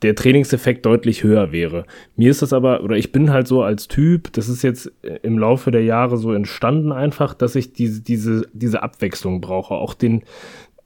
der 0.04 0.16
Trainingseffekt 0.16 0.86
deutlich 0.86 1.24
höher 1.24 1.52
wäre. 1.52 1.86
Mir 2.16 2.30
ist 2.30 2.42
das 2.42 2.54
aber, 2.54 2.84
oder 2.84 2.98
ich 2.98 3.12
bin 3.12 3.32
halt 3.32 3.48
so 3.48 3.64
als 3.64 3.88
Typ, 3.88 4.32
das 4.34 4.48
ist 4.48 4.62
jetzt 4.62 4.92
im 5.24 5.40
Laufe 5.40 5.72
der 5.72 5.84
Jahre 5.84 6.18
so 6.18 6.34
entstanden 6.34 6.92
einfach, 6.92 7.34
dass 7.34 7.56
ich 7.56 7.74
diese, 7.74 8.02
diese, 8.02 8.48
diese 8.54 8.84
Abwechslung 8.84 9.42
brauche. 9.42 9.74
Auch 9.74 9.96
den, 9.96 10.24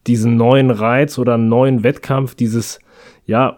diesen 0.08 0.38
neuen 0.38 0.72
Reiz 0.72 1.18
oder 1.20 1.38
neuen 1.38 1.84
Wettkampf, 1.84 2.36
dieses, 2.36 2.80
ja, 3.26 3.58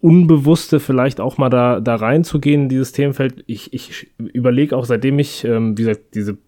Unbewusste 0.00 0.80
vielleicht 0.80 1.20
auch 1.20 1.36
mal 1.36 1.50
da, 1.50 1.80
da 1.80 1.96
reinzugehen 1.96 2.62
in 2.62 2.68
dieses 2.70 2.92
Themenfeld. 2.92 3.44
Ich, 3.46 3.72
ich 3.74 4.10
überlege 4.18 4.76
auch, 4.76 4.86
seitdem 4.86 5.18
ich, 5.18 5.44
ähm, 5.44 5.76
wie 5.76 5.82
gesagt, 5.82 6.14
diese 6.14 6.38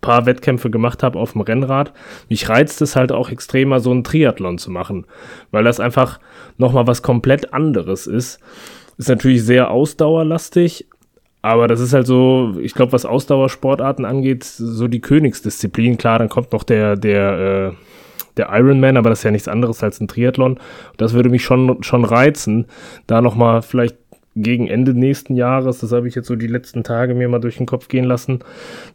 paar 0.00 0.26
Wettkämpfe 0.26 0.70
gemacht 0.70 1.02
habe 1.02 1.18
auf 1.18 1.32
dem 1.32 1.42
Rennrad, 1.42 1.92
mich 2.28 2.48
reizt 2.48 2.80
es 2.82 2.96
halt 2.96 3.12
auch 3.12 3.30
extremer, 3.30 3.80
so 3.80 3.90
einen 3.90 4.04
Triathlon 4.04 4.58
zu 4.58 4.70
machen, 4.70 5.06
weil 5.50 5.64
das 5.64 5.80
einfach 5.80 6.18
nochmal 6.56 6.86
was 6.86 7.02
komplett 7.02 7.52
anderes 7.52 8.06
ist. 8.06 8.40
Ist 8.96 9.08
natürlich 9.08 9.44
sehr 9.44 9.70
ausdauerlastig, 9.70 10.86
aber 11.42 11.68
das 11.68 11.80
ist 11.80 11.92
halt 11.92 12.06
so, 12.06 12.56
ich 12.60 12.74
glaube, 12.74 12.92
was 12.92 13.04
Ausdauersportarten 13.04 14.06
angeht, 14.06 14.44
so 14.44 14.88
die 14.88 15.00
Königsdisziplin. 15.00 15.98
Klar, 15.98 16.18
dann 16.18 16.30
kommt 16.30 16.52
noch 16.52 16.64
der, 16.64 16.96
der, 16.96 17.72
äh, 17.72 17.93
der 18.36 18.48
Ironman, 18.52 18.96
aber 18.96 19.10
das 19.10 19.20
ist 19.20 19.24
ja 19.24 19.30
nichts 19.30 19.48
anderes 19.48 19.82
als 19.82 20.00
ein 20.00 20.08
Triathlon. 20.08 20.58
Das 20.96 21.12
würde 21.12 21.28
mich 21.28 21.44
schon, 21.44 21.82
schon 21.82 22.04
reizen, 22.04 22.66
da 23.06 23.20
nochmal 23.20 23.62
vielleicht 23.62 23.96
gegen 24.36 24.66
Ende 24.66 24.94
nächsten 24.94 25.36
Jahres, 25.36 25.78
das 25.78 25.92
habe 25.92 26.08
ich 26.08 26.14
jetzt 26.14 26.26
so 26.26 26.34
die 26.34 26.48
letzten 26.48 26.82
Tage 26.82 27.14
mir 27.14 27.28
mal 27.28 27.38
durch 27.38 27.56
den 27.56 27.66
Kopf 27.66 27.88
gehen 27.88 28.04
lassen, 28.04 28.40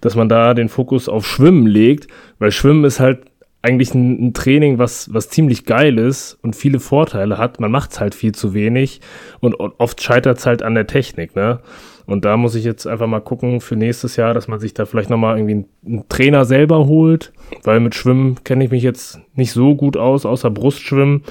dass 0.02 0.16
man 0.16 0.28
da 0.28 0.54
den 0.54 0.70
Fokus 0.70 1.08
auf 1.08 1.26
Schwimmen 1.26 1.66
legt, 1.66 2.08
weil 2.40 2.52
Schwimmen 2.52 2.84
ist 2.84 3.00
halt 3.00 3.20
eigentlich 3.62 3.94
ein, 3.94 4.28
ein 4.28 4.34
Training, 4.34 4.80
was, 4.80 5.14
was 5.14 5.30
ziemlich 5.30 5.66
geil 5.66 5.98
ist 5.98 6.38
und 6.42 6.56
viele 6.56 6.80
Vorteile 6.80 7.38
hat. 7.38 7.60
Man 7.60 7.72
macht 7.72 7.92
es 7.92 8.00
halt 8.00 8.16
viel 8.16 8.34
zu 8.34 8.54
wenig 8.54 9.02
und 9.40 9.56
oft 9.56 10.02
scheitert 10.02 10.38
es 10.38 10.46
halt 10.46 10.64
an 10.64 10.76
der 10.76 10.88
Technik, 10.88 11.36
ne? 11.36 11.60
Und 12.10 12.26
da 12.26 12.38
muss 12.38 12.56
ich 12.56 12.64
jetzt 12.64 12.88
einfach 12.88 13.06
mal 13.06 13.20
gucken 13.20 13.62
für 13.62 13.76
nächstes 13.76 14.16
Jahr, 14.16 14.34
dass 14.34 14.48
man 14.48 14.60
sich 14.60 14.74
da 14.74 14.88
vielleicht 14.88 15.12
nochmal 15.12 15.38
irgendwie 15.38 15.68
einen, 15.86 16.10
Trainer 16.10 16.44
selber 16.44 16.88
holt, 16.88 17.32
weil 17.64 17.80
mit 17.80 17.94
Schwimmen 17.94 18.44
kenne 18.44 18.66
ich 18.66 18.72
mich 18.72 18.82
jetzt 18.82 19.20
nicht 19.36 19.52
so 19.52 19.76
gut 19.76 19.96
aus, 19.96 20.26
außer 20.26 20.50
Brustschwimmen. 20.50 21.24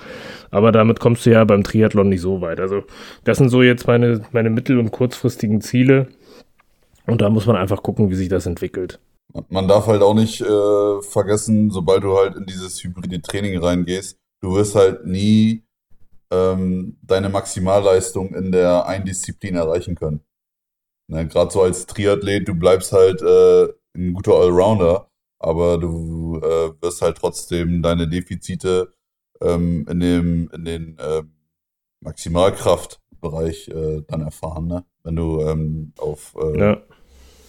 Aber 0.53 0.71
damit 0.71 1.01
kommst 1.01 1.27
du 1.27 1.31
ja 1.31 1.43
beim 1.43 1.65
Triathlon 1.65 2.09
nicht 2.09 2.21
so 2.21 2.41
weit. 2.43 2.61
Also 2.61 2.85
das 3.25 3.39
sind 3.39 3.49
so 3.49 3.61
jetzt 3.61 3.89
meine, 3.89 4.23
meine 4.31 4.51
mittel- 4.51 4.79
und 4.79 4.93
kurzfristigen 4.93 5.61
Ziele. 5.61 6.07
Und 7.09 7.23
da 7.23 7.29
muss 7.29 7.47
man 7.47 7.57
einfach 7.57 7.83
gucken, 7.83 8.09
wie 8.09 8.15
sich 8.15 8.29
das 8.29 8.47
entwickelt. 8.47 9.01
Man 9.49 9.67
darf 9.67 9.89
halt 9.89 10.03
auch 10.03 10.15
nicht 10.15 10.41
äh, 10.43 11.03
vergessen, 11.03 11.71
sobald 11.73 12.05
du 12.05 12.17
halt 12.17 12.37
in 12.37 12.47
dieses 12.47 12.85
hybride 12.85 13.21
Training 13.21 13.59
reingehst, 13.59 14.17
du 14.43 14.55
wirst 14.55 14.77
halt 14.77 15.05
nie 15.05 15.65
ähm, 16.31 16.99
deine 17.03 17.31
Maximalleistung 17.31 18.33
in 18.33 18.53
der 18.53 18.87
einen 18.87 19.07
Disziplin 19.07 19.57
erreichen 19.57 19.97
können. 19.97 20.21
Ne, 21.09 21.27
Gerade 21.27 21.51
so 21.51 21.63
als 21.63 21.87
Triathlet, 21.87 22.47
du 22.47 22.55
bleibst 22.55 22.93
halt 22.93 23.23
äh, 23.23 23.69
ein 23.95 24.13
guter 24.13 24.35
Allrounder, 24.35 25.11
aber 25.39 25.79
du 25.79 26.37
äh, 26.37 26.71
wirst 26.83 27.01
halt 27.01 27.17
trotzdem 27.17 27.83
deine 27.83 28.09
Defizite 28.09 28.93
ähm, 29.41 29.87
in 29.89 30.01
dem 30.01 30.51
in 30.53 30.65
den 30.65 30.99
äh, 30.99 31.23
Maximalkraftbereich 32.01 33.69
äh, 33.69 34.03
dann 34.07 34.21
erfahren, 34.21 34.67
ne? 34.67 34.85
wenn 35.03 35.17
du 35.17 35.41
ähm, 35.41 35.93
auf, 35.99 36.37
äh, 36.41 36.59
ja. 36.59 36.83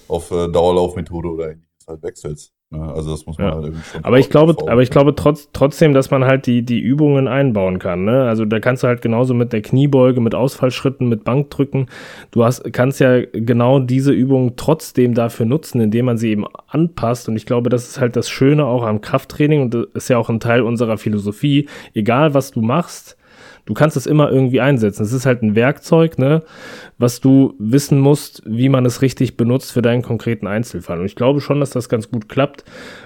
auf 0.08 0.32
äh, 0.32 0.48
Dauerlaufmethode 0.48 1.30
oder 1.30 1.52
ähnliches 1.52 1.88
halt 1.88 2.02
wechselst. 2.02 2.54
Ne? 2.72 2.82
Also 2.94 3.10
das 3.12 3.26
muss 3.26 3.38
man 3.40 3.48
Ja. 3.48 3.54
halt 3.56 3.66
irgendwie 3.66 3.84
schon. 3.84 4.06
Aber 4.06 4.20
ich 4.20 4.30
glaube, 4.30 4.54
vor- 4.54 4.70
aber 4.70 4.84
ich 4.84 4.92
glaube 4.92 5.16
trotz, 5.16 5.50
trotzdem, 5.54 5.94
dass 5.94 6.12
man 6.12 6.26
halt 6.26 6.46
die, 6.46 6.62
die 6.62 6.80
Übungen 6.80 7.28
einbauen 7.28 7.80
kann. 7.80 8.06
Ne? 8.06 8.24
Also 8.24 8.46
da 8.46 8.60
kannst 8.60 8.84
du 8.84 8.88
halt 8.88 9.02
genauso 9.02 9.34
mit 9.34 9.54
der 9.54 9.62
Kniebeuge, 9.64 10.22
mit 10.22 10.36
Ausfallschritten, 10.36 11.10
mit 11.10 11.24
Bankdrücken. 11.24 11.88
Du 12.30 12.44
hast, 12.44 12.72
kannst 12.72 13.00
ja 13.00 13.22
genau 13.34 13.80
diese 13.80 14.12
Übungen 14.12 14.54
trotzdem 14.56 15.16
dafür 15.16 15.48
nutzen, 15.48 15.82
indem 15.82 16.06
man 16.06 16.18
sie 16.18 16.30
eben 16.30 16.46
anpasst. 16.68 17.28
Und 17.28 17.36
ich 17.38 17.48
glaube, 17.48 17.70
das 17.72 17.88
ist 17.90 18.00
halt 18.00 18.16
das 18.16 18.30
Schöne 18.30 18.66
auch 18.66 18.84
am 18.84 19.02
Krafttraining 19.02 19.62
und 19.64 19.74
das 19.74 19.86
ist 19.94 20.10
ja 20.10 20.18
auch 20.20 20.30
ein 20.30 20.40
Teil 20.40 20.62
unserer 20.62 20.98
Philosophie. 20.98 21.68
Egal 21.96 22.36
was 22.36 22.52
du 22.52 22.62
machst, 22.62 23.18
du 23.70 23.76
kannst 23.76 23.96
es 23.96 24.08
immer 24.08 24.32
irgendwie 24.32 24.62
einsetzen. 24.62 25.04
Es 25.04 25.14
ist 25.14 25.28
halt 25.28 25.44
ein 25.44 25.56
Werkzeug, 25.56 26.18
ne, 26.18 26.42
was 26.98 27.22
du 27.22 27.54
wissen 27.60 28.00
musst, 28.00 28.42
wie 28.46 28.68
man 28.68 28.84
es 28.84 29.04
richtig 29.04 29.38
benutzt 29.38 29.72
für 29.72 29.84
deinen 29.84 30.02
konkreten 30.02 30.48
Einzelfall. 30.48 31.00
Und 31.00 31.06
ich 31.06 31.16
glaube 31.16 31.40
schon, 31.40 31.60
dass 31.60 31.70
das 31.70 31.88
ganz 31.88 32.10
gut 32.10 32.28
klappt. 32.28 32.64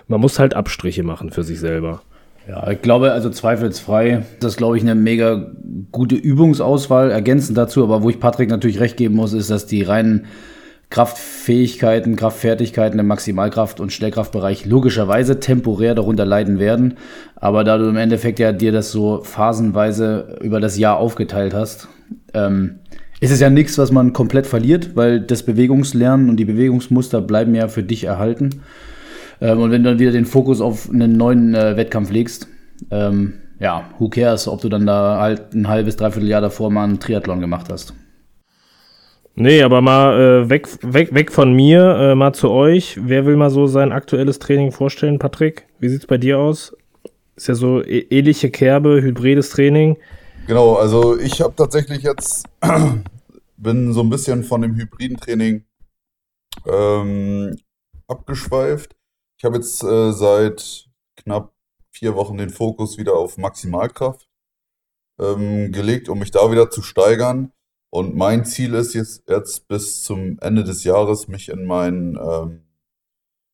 Man 0.07 0.21
muss 0.21 0.39
halt 0.39 0.53
Abstriche 0.53 1.03
machen 1.03 1.31
für 1.31 1.43
sich 1.43 1.59
selber. 1.59 2.01
Ja, 2.47 2.69
ich 2.71 2.81
glaube, 2.81 3.11
also 3.11 3.29
zweifelsfrei, 3.29 4.25
das 4.39 4.53
ist, 4.53 4.57
glaube 4.57 4.77
ich, 4.77 4.83
eine 4.83 4.95
mega 4.95 5.51
gute 5.91 6.15
Übungsauswahl. 6.15 7.11
Ergänzend 7.11 7.57
dazu, 7.57 7.83
aber 7.83 8.01
wo 8.01 8.09
ich 8.09 8.21
Patrick 8.21 8.49
natürlich 8.49 8.79
recht 8.79 8.95
geben 8.95 9.15
muss, 9.15 9.33
ist, 9.33 9.49
dass 9.49 9.65
die 9.65 9.83
reinen 9.83 10.27
Kraftfähigkeiten, 10.93 12.15
Kraftfertigkeiten 12.15 12.99
im 12.99 13.07
Maximalkraft- 13.11 13.81
und 13.81 13.91
Schnellkraftbereich 13.91 14.67
logischerweise 14.67 15.39
temporär 15.39 15.95
darunter 15.95 16.23
leiden 16.23 16.59
werden. 16.59 16.99
Aber 17.35 17.63
da 17.63 17.79
du 17.79 17.89
im 17.89 17.97
Endeffekt 17.97 18.37
ja 18.37 18.51
dir 18.51 18.71
das 18.71 18.91
so 18.91 19.23
phasenweise 19.23 20.37
über 20.43 20.59
das 20.59 20.77
Jahr 20.77 20.97
aufgeteilt 20.97 21.55
hast, 21.55 21.87
ähm, 22.35 22.75
ist 23.19 23.31
es 23.31 23.39
ja 23.39 23.49
nichts, 23.49 23.79
was 23.79 23.91
man 23.91 24.13
komplett 24.13 24.45
verliert, 24.45 24.95
weil 24.95 25.19
das 25.19 25.41
Bewegungslernen 25.41 26.29
und 26.29 26.37
die 26.37 26.45
Bewegungsmuster 26.45 27.21
bleiben 27.21 27.55
ja 27.55 27.69
für 27.69 27.81
dich 27.81 28.03
erhalten. 28.03 28.61
Ähm, 29.41 29.61
und 29.61 29.71
wenn 29.71 29.81
du 29.81 29.89
dann 29.89 29.99
wieder 29.99 30.11
den 30.11 30.27
Fokus 30.27 30.61
auf 30.61 30.91
einen 30.91 31.17
neuen 31.17 31.55
äh, 31.55 31.75
Wettkampf 31.75 32.11
legst, 32.11 32.47
ähm, 32.91 33.33
ja, 33.59 33.89
who 33.97 34.09
cares, 34.09 34.47
ob 34.47 34.61
du 34.61 34.69
dann 34.69 34.85
da 34.85 35.17
halt 35.19 35.55
ein 35.55 35.67
halbes, 35.67 35.95
dreiviertel 35.95 36.29
Jahr 36.29 36.41
davor 36.41 36.69
mal 36.69 36.83
einen 36.83 36.99
Triathlon 36.99 37.39
gemacht 37.39 37.71
hast. 37.71 37.95
Nee, 39.35 39.63
aber 39.63 39.81
mal 39.81 40.43
äh, 40.43 40.49
weg, 40.49 40.67
weg, 40.81 41.13
weg 41.13 41.31
von 41.31 41.53
mir, 41.53 41.95
äh, 41.95 42.15
mal 42.15 42.33
zu 42.33 42.51
euch. 42.51 42.99
Wer 43.01 43.25
will 43.25 43.35
mal 43.35 43.49
so 43.49 43.65
sein 43.65 43.91
aktuelles 43.91 44.37
Training 44.37 44.71
vorstellen, 44.71 45.17
Patrick? 45.17 45.67
Wie 45.79 45.89
sieht's 45.89 46.05
bei 46.05 46.17
dir 46.19 46.37
aus? 46.37 46.75
Ist 47.35 47.47
ja 47.47 47.55
so 47.55 47.79
ä- 47.79 48.05
ähnliche 48.11 48.51
Kerbe, 48.51 49.01
hybrides 49.01 49.49
Training. 49.49 49.97
Genau, 50.45 50.75
also 50.75 51.17
ich 51.17 51.41
habe 51.41 51.55
tatsächlich 51.55 52.03
jetzt, 52.03 52.45
bin 53.57 53.91
so 53.93 54.01
ein 54.01 54.09
bisschen 54.09 54.43
von 54.43 54.61
dem 54.61 54.75
hybriden 54.75 55.17
Training 55.17 55.63
ähm, 56.67 57.57
abgeschweift. 58.07 58.95
Ich 59.39 59.45
habe 59.45 59.55
jetzt 59.55 59.83
äh, 59.83 60.11
seit 60.11 60.85
knapp 61.17 61.53
vier 61.91 62.15
Wochen 62.15 62.37
den 62.37 62.51
Fokus 62.51 62.99
wieder 62.99 63.13
auf 63.13 63.37
Maximalkraft 63.39 64.27
ähm, 65.19 65.71
gelegt, 65.71 66.07
um 66.07 66.19
mich 66.19 66.29
da 66.29 66.51
wieder 66.51 66.69
zu 66.69 66.83
steigern. 66.83 67.51
Und 67.93 68.15
mein 68.15 68.43
Ziel 68.43 68.73
ist 68.73 68.95
jetzt, 68.95 69.29
jetzt 69.29 69.67
bis 69.67 70.01
zum 70.01 70.39
Ende 70.39 70.63
des 70.63 70.83
Jahres, 70.83 71.27
mich 71.27 71.49
in 71.49 71.63
meinen 71.65 72.17
ähm, 72.17 72.65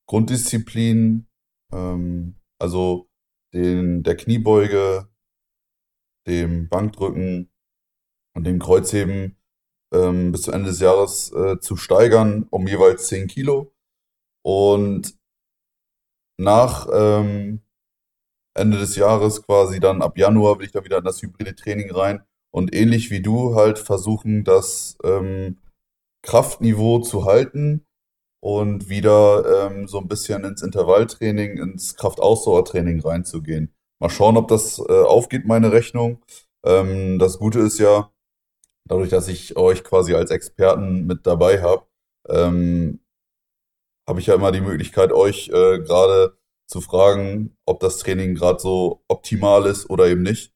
Grunddisziplinen, 0.08 1.28
ähm, 1.74 2.40
also 2.58 3.10
den, 3.54 4.02
der 4.02 4.16
Kniebeuge, 4.16 5.10
dem 6.26 6.70
Bankdrücken 6.70 7.52
und 8.34 8.46
dem 8.46 8.60
Kreuzheben 8.60 9.36
ähm, 9.94 10.32
bis 10.32 10.44
zum 10.44 10.54
Ende 10.54 10.70
des 10.70 10.80
Jahres 10.80 11.34
äh, 11.34 11.60
zu 11.60 11.76
steigern, 11.76 12.48
um 12.50 12.66
jeweils 12.66 13.08
10 13.08 13.28
Kilo. 13.28 13.74
Und 14.42 15.20
nach 16.38 16.88
ähm, 16.94 17.62
Ende 18.54 18.78
des 18.78 18.96
Jahres, 18.96 19.44
quasi 19.44 19.82
dann 19.82 20.02
ab 20.02 20.18
Januar, 20.18 20.60
will 20.60 20.66
ich 20.66 20.72
da 20.72 20.82
wieder 20.86 21.00
in 21.00 21.04
das 21.04 21.22
hybride 21.22 21.56
Training 21.56 21.92
rein 21.92 22.24
und 22.52 22.76
ähnlich 22.76 23.12
wie 23.12 23.22
du 23.22 23.56
halt 23.56 23.80
versuchen, 23.80 24.44
das 24.44 24.98
ähm, 25.04 25.58
Kraftniveau 26.24 27.00
zu 27.00 27.26
halten 27.26 27.86
und 28.42 28.90
wieder 28.90 29.68
ähm, 29.68 29.88
so 29.88 30.00
ein 30.00 30.08
bisschen 30.08 30.44
ins 30.44 30.62
Intervalltraining, 30.62 31.58
ins 31.58 31.96
Kraftausdauertraining 31.96 33.02
reinzugehen. 33.02 33.74
Mal 34.00 34.10
schauen, 34.10 34.38
ob 34.38 34.48
das 34.48 34.80
äh, 34.80 35.02
aufgeht, 35.04 35.46
meine 35.46 35.72
Rechnung. 35.72 36.24
Ähm, 36.64 37.20
das 37.20 37.38
Gute 37.38 37.60
ist 37.60 37.80
ja, 37.80 38.12
dadurch, 38.86 39.10
dass 39.10 39.28
ich 39.28 39.58
euch 39.58 39.84
quasi 39.84 40.14
als 40.16 40.32
Experten 40.32 41.06
mit 41.06 41.28
dabei 41.28 41.62
habe, 41.62 41.86
ähm, 42.30 43.02
habe 44.08 44.20
ich 44.20 44.28
ja 44.28 44.36
immer 44.36 44.52
die 44.52 44.62
Möglichkeit, 44.62 45.12
euch 45.12 45.50
äh, 45.50 45.80
gerade 45.80 46.38
zu 46.68 46.82
fragen, 46.82 47.58
ob 47.66 47.80
das 47.80 47.98
Training 47.98 48.36
gerade 48.36 48.60
so 48.60 49.04
optimal 49.08 49.66
ist 49.66 49.90
oder 49.90 50.08
eben 50.08 50.24
nicht, 50.24 50.54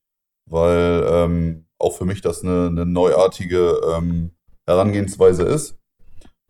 weil 0.50 1.06
ähm, 1.08 1.66
auch 1.84 1.96
für 1.98 2.06
mich 2.06 2.22
das 2.22 2.44
eine, 2.44 2.68
eine 2.68 2.86
neuartige 2.86 3.80
ähm, 3.94 4.32
Herangehensweise 4.66 5.44
ist. 5.44 5.78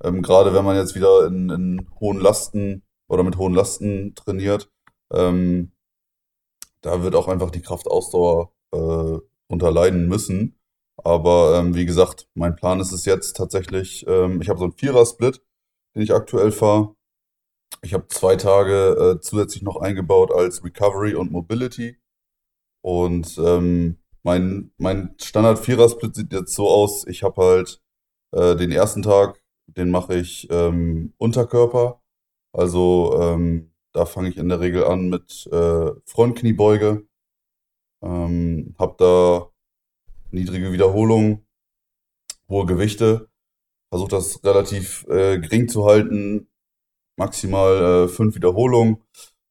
Ähm, 0.04 0.22
gerade 0.22 0.54
wenn 0.54 0.66
man 0.66 0.76
jetzt 0.76 0.96
wieder 0.96 1.26
in, 1.28 1.50
in 1.50 1.88
hohen 2.00 2.20
Lasten 2.20 2.84
oder 3.08 3.24
mit 3.24 3.38
hohen 3.38 3.54
Lasten 3.54 4.16
trainiert, 4.16 4.72
ähm, 5.12 5.72
da 6.82 7.02
wird 7.02 7.16
auch 7.16 7.28
einfach 7.28 7.50
die 7.52 7.62
Kraftausdauer 7.62 8.52
äh, 8.74 9.18
unterleiden 9.48 10.08
müssen. 10.08 10.60
Aber 10.98 11.58
ähm, 11.58 11.76
wie 11.76 11.86
gesagt, 11.86 12.28
mein 12.36 12.56
Plan 12.56 12.80
ist 12.80 12.92
es 12.92 13.06
jetzt 13.06 13.36
tatsächlich, 13.36 14.06
ähm, 14.08 14.42
ich 14.42 14.50
habe 14.50 14.60
so 14.60 14.66
einen 14.66 14.78
Vierer-Split, 14.78 15.42
den 15.96 16.04
ich 16.04 16.14
aktuell 16.14 16.52
fahre. 16.52 16.96
Ich 17.82 17.94
habe 17.94 18.08
zwei 18.08 18.36
Tage 18.36 19.16
äh, 19.18 19.22
zusätzlich 19.22 19.64
noch 19.64 19.78
eingebaut 19.78 20.32
als 20.32 20.64
Recovery 20.64 21.16
und 21.16 21.32
Mobility. 21.32 21.98
Und 22.82 23.38
ähm, 23.38 24.03
mein, 24.24 24.72
mein 24.78 25.16
Standard-Vierer-Split 25.22 26.16
sieht 26.16 26.34
jetzt 26.34 26.56
so 26.56 26.68
aus, 26.70 27.06
ich 27.08 27.24
habe 27.24 27.42
halt 27.42 27.82
äh, 28.32 28.56
den 28.56 28.72
ersten 28.72 29.02
Tag, 29.04 29.42
den 29.68 29.92
mache 29.92 30.16
ich 30.16 30.48
ähm, 30.50 31.14
Unterkörper. 31.18 32.02
Also 32.54 33.20
ähm, 33.22 33.74
da 33.94 34.06
fange 34.06 34.30
ich 34.30 34.38
in 34.38 34.50
der 34.50 34.60
Regel 34.60 34.86
an 34.86 35.10
mit 35.10 35.48
äh, 35.52 35.92
Frontkniebeuge. 36.06 37.08
Ähm, 38.02 38.76
habe 38.80 38.96
da 38.98 39.50
niedrige 40.32 40.72
Wiederholungen, 40.72 41.46
hohe 42.50 42.66
Gewichte. 42.66 43.30
Versuche 43.90 44.10
das 44.10 44.44
relativ 44.44 45.06
äh, 45.08 45.40
gering 45.40 45.70
zu 45.70 45.86
halten, 45.86 46.48
maximal 47.18 48.06
äh, 48.06 48.08
fünf 48.08 48.36
Wiederholungen. 48.36 49.04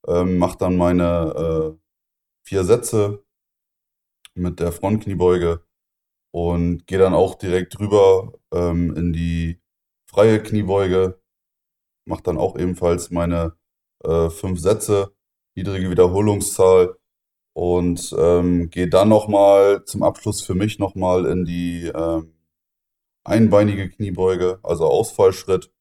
Ähm, 0.08 0.38
mache 0.38 0.58
dann 0.58 0.76
meine 0.76 1.76
äh, 1.76 1.78
vier 2.42 2.64
Sätze 2.64 3.24
mit 4.34 4.60
der 4.60 4.72
Frontkniebeuge 4.72 5.64
und 6.32 6.86
gehe 6.86 6.98
dann 6.98 7.14
auch 7.14 7.34
direkt 7.36 7.78
rüber 7.78 8.32
ähm, 8.52 8.94
in 8.96 9.12
die 9.12 9.60
freie 10.06 10.42
Kniebeuge. 10.42 11.20
Mache 12.06 12.22
dann 12.22 12.38
auch 12.38 12.56
ebenfalls 12.58 13.10
meine 13.10 13.56
äh, 14.04 14.30
fünf 14.30 14.60
Sätze, 14.60 15.14
niedrige 15.54 15.90
Wiederholungszahl 15.90 16.96
und 17.54 18.14
ähm, 18.18 18.70
gehe 18.70 18.88
dann 18.88 19.08
nochmal 19.08 19.84
zum 19.84 20.02
Abschluss 20.02 20.42
für 20.42 20.54
mich 20.54 20.78
nochmal 20.78 21.26
in 21.26 21.44
die 21.44 21.86
ähm, 21.94 22.34
einbeinige 23.24 23.90
Kniebeuge, 23.90 24.58
also 24.62 24.86
Ausfallschritt. 24.86 25.72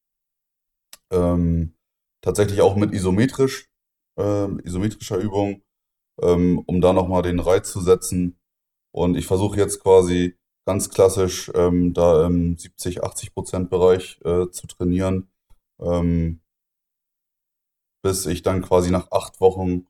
Ähm, 1.10 1.74
tatsächlich 2.20 2.60
auch 2.60 2.76
mit 2.76 2.92
isometrisch, 2.92 3.70
ähm, 4.18 4.60
isometrischer 4.64 5.16
Übung, 5.16 5.62
ähm, 6.20 6.58
um 6.66 6.80
da 6.80 6.92
nochmal 6.92 7.22
den 7.22 7.40
Reiz 7.40 7.70
zu 7.72 7.80
setzen. 7.80 8.38
Und 8.94 9.16
ich 9.16 9.26
versuche 9.26 9.56
jetzt 9.56 9.80
quasi 9.80 10.36
ganz 10.66 10.90
klassisch 10.90 11.50
ähm, 11.54 11.92
da 11.92 12.26
im 12.26 12.56
70, 12.56 13.02
80 13.02 13.34
Prozent 13.34 13.70
Bereich 13.70 14.20
äh, 14.24 14.48
zu 14.50 14.66
trainieren, 14.66 15.28
ähm, 15.80 16.40
bis 18.04 18.26
ich 18.26 18.42
dann 18.42 18.62
quasi 18.62 18.90
nach 18.90 19.10
acht 19.10 19.40
Wochen 19.40 19.86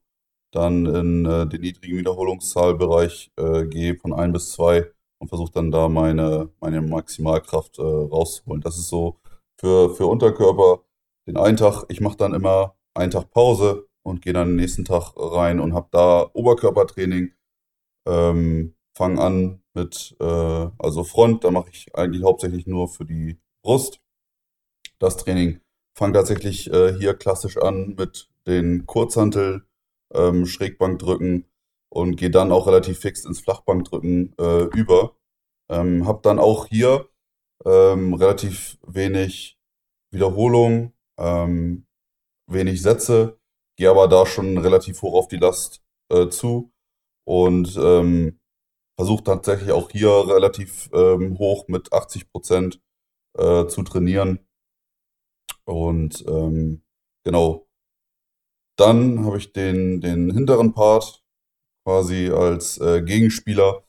dann 0.53 0.87
in 0.87 1.27
äh, 1.27 1.47
den 1.47 1.63
niedrigen 1.63 1.99
Wiederholungszahlbereich 1.99 3.33
äh, 3.37 3.67
gehe 3.67 3.97
von 3.97 4.13
ein 4.13 4.33
bis 4.33 4.53
zwei 4.53 4.91
und 5.19 5.29
versuche 5.29 5.53
dann 5.53 5.71
da 5.71 5.89
meine, 5.89 6.51
meine 6.61 6.83
Maximalkraft 6.83 7.79
äh, 7.79 7.83
rauszuholen. 7.83 8.61
Das 8.61 8.77
ist 8.77 8.89
so 8.89 9.19
für, 9.59 9.95
für 9.95 10.07
Unterkörper 10.07 10.85
den 11.27 11.37
einen 11.37 11.57
Tag. 11.57 11.85
Ich 11.89 12.01
mache 12.01 12.17
dann 12.17 12.35
immer 12.35 12.77
einen 12.95 13.13
Tag 13.13 13.31
Pause 13.31 13.89
und 14.03 14.21
gehe 14.23 14.33
dann 14.33 14.49
den 14.49 14.57
nächsten 14.57 14.85
Tag 14.85 15.13
rein 15.17 15.61
und 15.61 15.75
habe 15.75 15.89
da 15.91 16.29
Oberkörpertraining. 16.35 17.33
Ähm, 18.07 18.75
Fange 18.95 19.21
an 19.21 19.63
mit, 19.75 20.17
äh, 20.21 20.25
also 20.79 21.05
Front, 21.05 21.45
da 21.45 21.51
mache 21.51 21.71
ich 21.71 21.95
eigentlich 21.95 22.23
hauptsächlich 22.25 22.67
nur 22.67 22.89
für 22.89 23.05
die 23.05 23.39
Brust. 23.63 24.01
Das 24.99 25.17
Training 25.17 25.61
fange 25.97 26.15
tatsächlich 26.15 26.71
äh, 26.73 26.93
hier 26.99 27.15
klassisch 27.15 27.57
an 27.57 27.95
mit 27.97 28.29
den 28.47 28.87
Kurzhantel, 28.87 29.67
ähm, 30.13 30.47
Schrägbankdrücken 30.47 31.47
und 31.89 32.17
gehe 32.17 32.31
dann 32.31 32.53
auch 32.53 32.67
relativ 32.67 33.01
fix 33.01 33.25
ins 33.25 33.41
Flachbankdrücken 33.41 34.35
äh, 34.39 34.65
über. 34.77 35.17
Ähm, 35.71 36.07
hab 36.07 36.23
dann 36.23 36.39
auch 36.39 36.67
hier 36.67 37.09
ähm, 37.65 38.15
relativ 38.15 38.79
wenig 38.87 39.59
Wiederholung, 40.11 40.93
ähm, 41.19 41.87
wenig 42.47 42.83
Sätze, 42.83 43.39
gehe 43.77 43.91
aber 43.91 44.09
da 44.09 44.27
schon 44.27 44.59
relativ 44.59 45.03
hoch 45.03 45.15
auf 45.15 45.29
die 45.29 45.37
Last 45.37 45.83
äh, 46.11 46.29
zu 46.29 46.73
und 47.25 47.77
ähm, 47.77 48.41
versuche 48.97 49.25
tatsächlich 49.25 49.73
auch 49.73 49.91
hier 49.91 50.11
relativ 50.11 50.91
ähm, 50.93 51.39
hoch 51.39 51.69
mit 51.69 51.93
80 51.93 52.31
Prozent 52.31 52.81
äh, 53.39 53.67
zu 53.67 53.83
trainieren. 53.83 54.41
Und 55.65 56.25
ähm, 56.27 56.83
genau, 57.25 57.67
dann 58.77 59.25
habe 59.25 59.39
ich 59.39 59.53
den, 59.53 60.01
den 60.01 60.33
hinteren 60.33 60.73
Part 60.73 61.23
quasi 61.85 62.31
als 62.31 62.79
äh, 62.79 63.03
Gegenspieler, 63.03 63.85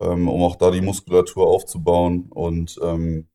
ähm, 0.00 0.28
um 0.28 0.42
auch 0.42 0.56
da 0.56 0.70
die 0.70 0.80
Muskulatur 0.80 1.46
aufzubauen 1.46 2.30
und 2.30 2.78
ähm, 2.82 3.28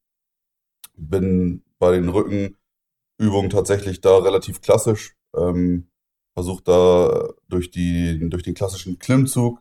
bin 0.96 1.63
bei 1.80 1.91
den 1.91 2.10
Rückenübungen 2.10 3.50
tatsächlich 3.50 4.01
da 4.01 4.18
relativ 4.18 4.62
klassisch. 4.62 5.15
Ähm, 5.36 5.88
Versuche 6.34 6.63
da 6.63 7.30
durch, 7.50 7.72
die, 7.72 8.18
durch 8.30 8.44
den 8.44 8.53
klassischen 8.53 9.00
Klimmzug 9.00 9.61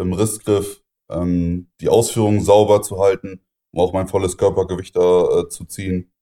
im 0.00 0.12
Rissgriff 0.12 0.82
ähm, 1.10 1.70
die 1.80 1.88
Ausführungen 1.88 2.40
sauber 2.40 2.82
zu 2.82 2.98
halten, 3.00 3.40
um 3.72 3.80
auch 3.80 3.92
mein 3.92 4.08
volles 4.08 4.36
Körpergewicht 4.36 4.96
da 4.96 5.40
äh, 5.40 5.48
zu 5.48 5.64
ziehen. 5.64 6.12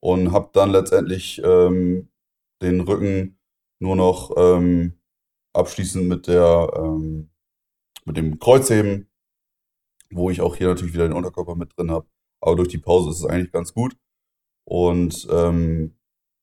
Und 0.00 0.32
habe 0.32 0.50
dann 0.52 0.70
letztendlich 0.70 1.40
ähm, 1.44 2.10
den 2.62 2.80
Rücken 2.80 3.38
nur 3.80 3.96
noch 3.96 4.32
ähm, 4.36 5.00
abschließend 5.52 6.06
mit 6.06 6.28
der 6.28 6.72
ähm, 6.76 7.30
mit 8.04 8.16
dem 8.16 8.38
Kreuzheben, 8.38 9.10
wo 10.10 10.30
ich 10.30 10.40
auch 10.40 10.56
hier 10.56 10.68
natürlich 10.68 10.94
wieder 10.94 11.08
den 11.08 11.16
Unterkörper 11.16 11.56
mit 11.56 11.76
drin 11.76 11.90
habe. 11.90 12.06
Aber 12.40 12.56
durch 12.56 12.68
die 12.68 12.78
Pause 12.78 13.10
ist 13.10 13.18
es 13.18 13.26
eigentlich 13.26 13.52
ganz 13.52 13.74
gut. 13.74 13.96
Und 14.64 15.26
ähm, 15.30 15.98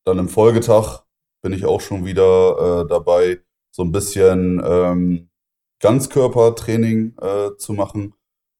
dann 0.05 0.19
im 0.19 0.29
Folgetag 0.29 1.05
bin 1.41 1.53
ich 1.53 1.65
auch 1.65 1.81
schon 1.81 2.05
wieder 2.05 2.83
äh, 2.83 2.87
dabei, 2.87 3.41
so 3.73 3.83
ein 3.83 3.91
bisschen 3.91 4.61
ähm, 4.65 5.29
Ganzkörpertraining 5.83 7.17
äh, 7.19 7.57
zu 7.57 7.73
machen 7.73 8.13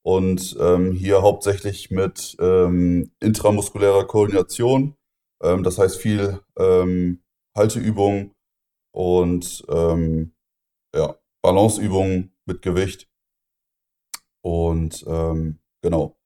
und 0.06 0.58
ähm, 0.60 0.92
hier 0.92 1.22
hauptsächlich 1.22 1.90
mit 1.90 2.36
ähm, 2.42 3.14
intramuskulärer 3.22 4.06
Koordination. 4.06 4.98
Ähm, 5.42 5.64
das 5.64 5.78
heißt 5.78 5.98
viel 5.98 6.42
ähm, 6.58 7.24
Halteübungen 7.56 8.36
und 8.94 9.64
ähm, 9.70 10.34
ja, 10.94 11.16
Balanceübungen 11.42 12.36
mit 12.46 12.62
Gewicht. 12.62 13.10
Und 14.42 15.06
ähm, 15.08 15.60
genau. 15.82 16.18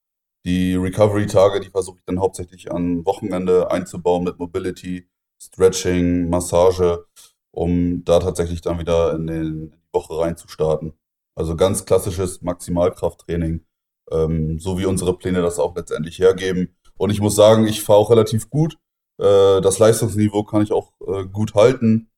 Die 0.48 0.74
Recovery-Tage, 0.74 1.60
die 1.60 1.70
versuche 1.70 1.98
ich 2.00 2.06
dann 2.06 2.20
hauptsächlich 2.20 2.72
an 2.72 3.06
Wochenende 3.06 3.70
einzubauen 3.70 4.24
mit 4.24 4.40
Mobility, 4.40 5.08
Stretching, 5.40 6.30
Massage, 6.30 7.06
um 7.52 8.04
da 8.04 8.20
tatsächlich 8.20 8.62
dann 8.62 8.80
wieder 8.80 9.14
in, 9.14 9.28
den, 9.28 9.77
die 9.94 9.98
Woche 9.98 10.20
reinzustarten. 10.20 10.94
Also 11.36 11.56
ganz 11.56 11.86
klassisches 11.86 12.42
Maximalkrafttraining, 12.42 13.66
ähm, 14.12 14.60
so 14.60 14.80
wie 14.80 14.86
unsere 14.86 15.18
Pläne 15.18 15.42
das 15.42 15.60
auch 15.60 15.76
letztendlich 15.76 16.20
hergeben. 16.20 16.76
Und 16.98 17.12
ich 17.12 17.22
muss 17.22 17.36
sagen, 17.36 17.68
ich 17.68 17.84
fahre 17.84 18.00
auch 18.00 18.10
relativ 18.10 18.50
gut. 18.50 18.78
Äh, 19.20 19.62
das 19.62 19.80
Leistungsniveau 19.80 20.44
kann 20.44 20.64
ich 20.64 20.72
auch 20.72 20.94
äh, 21.06 21.26
gut 21.26 21.54
halten. 21.56 22.10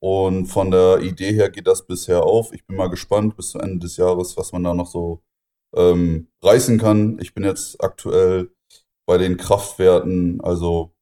Und 0.00 0.46
von 0.46 0.70
der 0.70 1.00
Idee 1.00 1.32
her 1.32 1.50
geht 1.50 1.66
das 1.66 1.86
bisher 1.86 2.24
auf. 2.24 2.52
Ich 2.52 2.66
bin 2.66 2.76
mal 2.76 2.90
gespannt 2.90 3.36
bis 3.36 3.50
zum 3.50 3.60
Ende 3.62 3.78
des 3.78 3.96
Jahres, 3.96 4.36
was 4.36 4.52
man 4.52 4.64
da 4.64 4.74
noch 4.74 4.88
so 4.88 5.22
ähm, 5.74 6.28
reißen 6.42 6.78
kann. 6.78 7.18
Ich 7.20 7.32
bin 7.32 7.44
jetzt 7.44 7.82
aktuell 7.82 8.50
bei 9.06 9.18
den 9.18 9.36
Kraftwerten, 9.36 10.40
also 10.42 10.94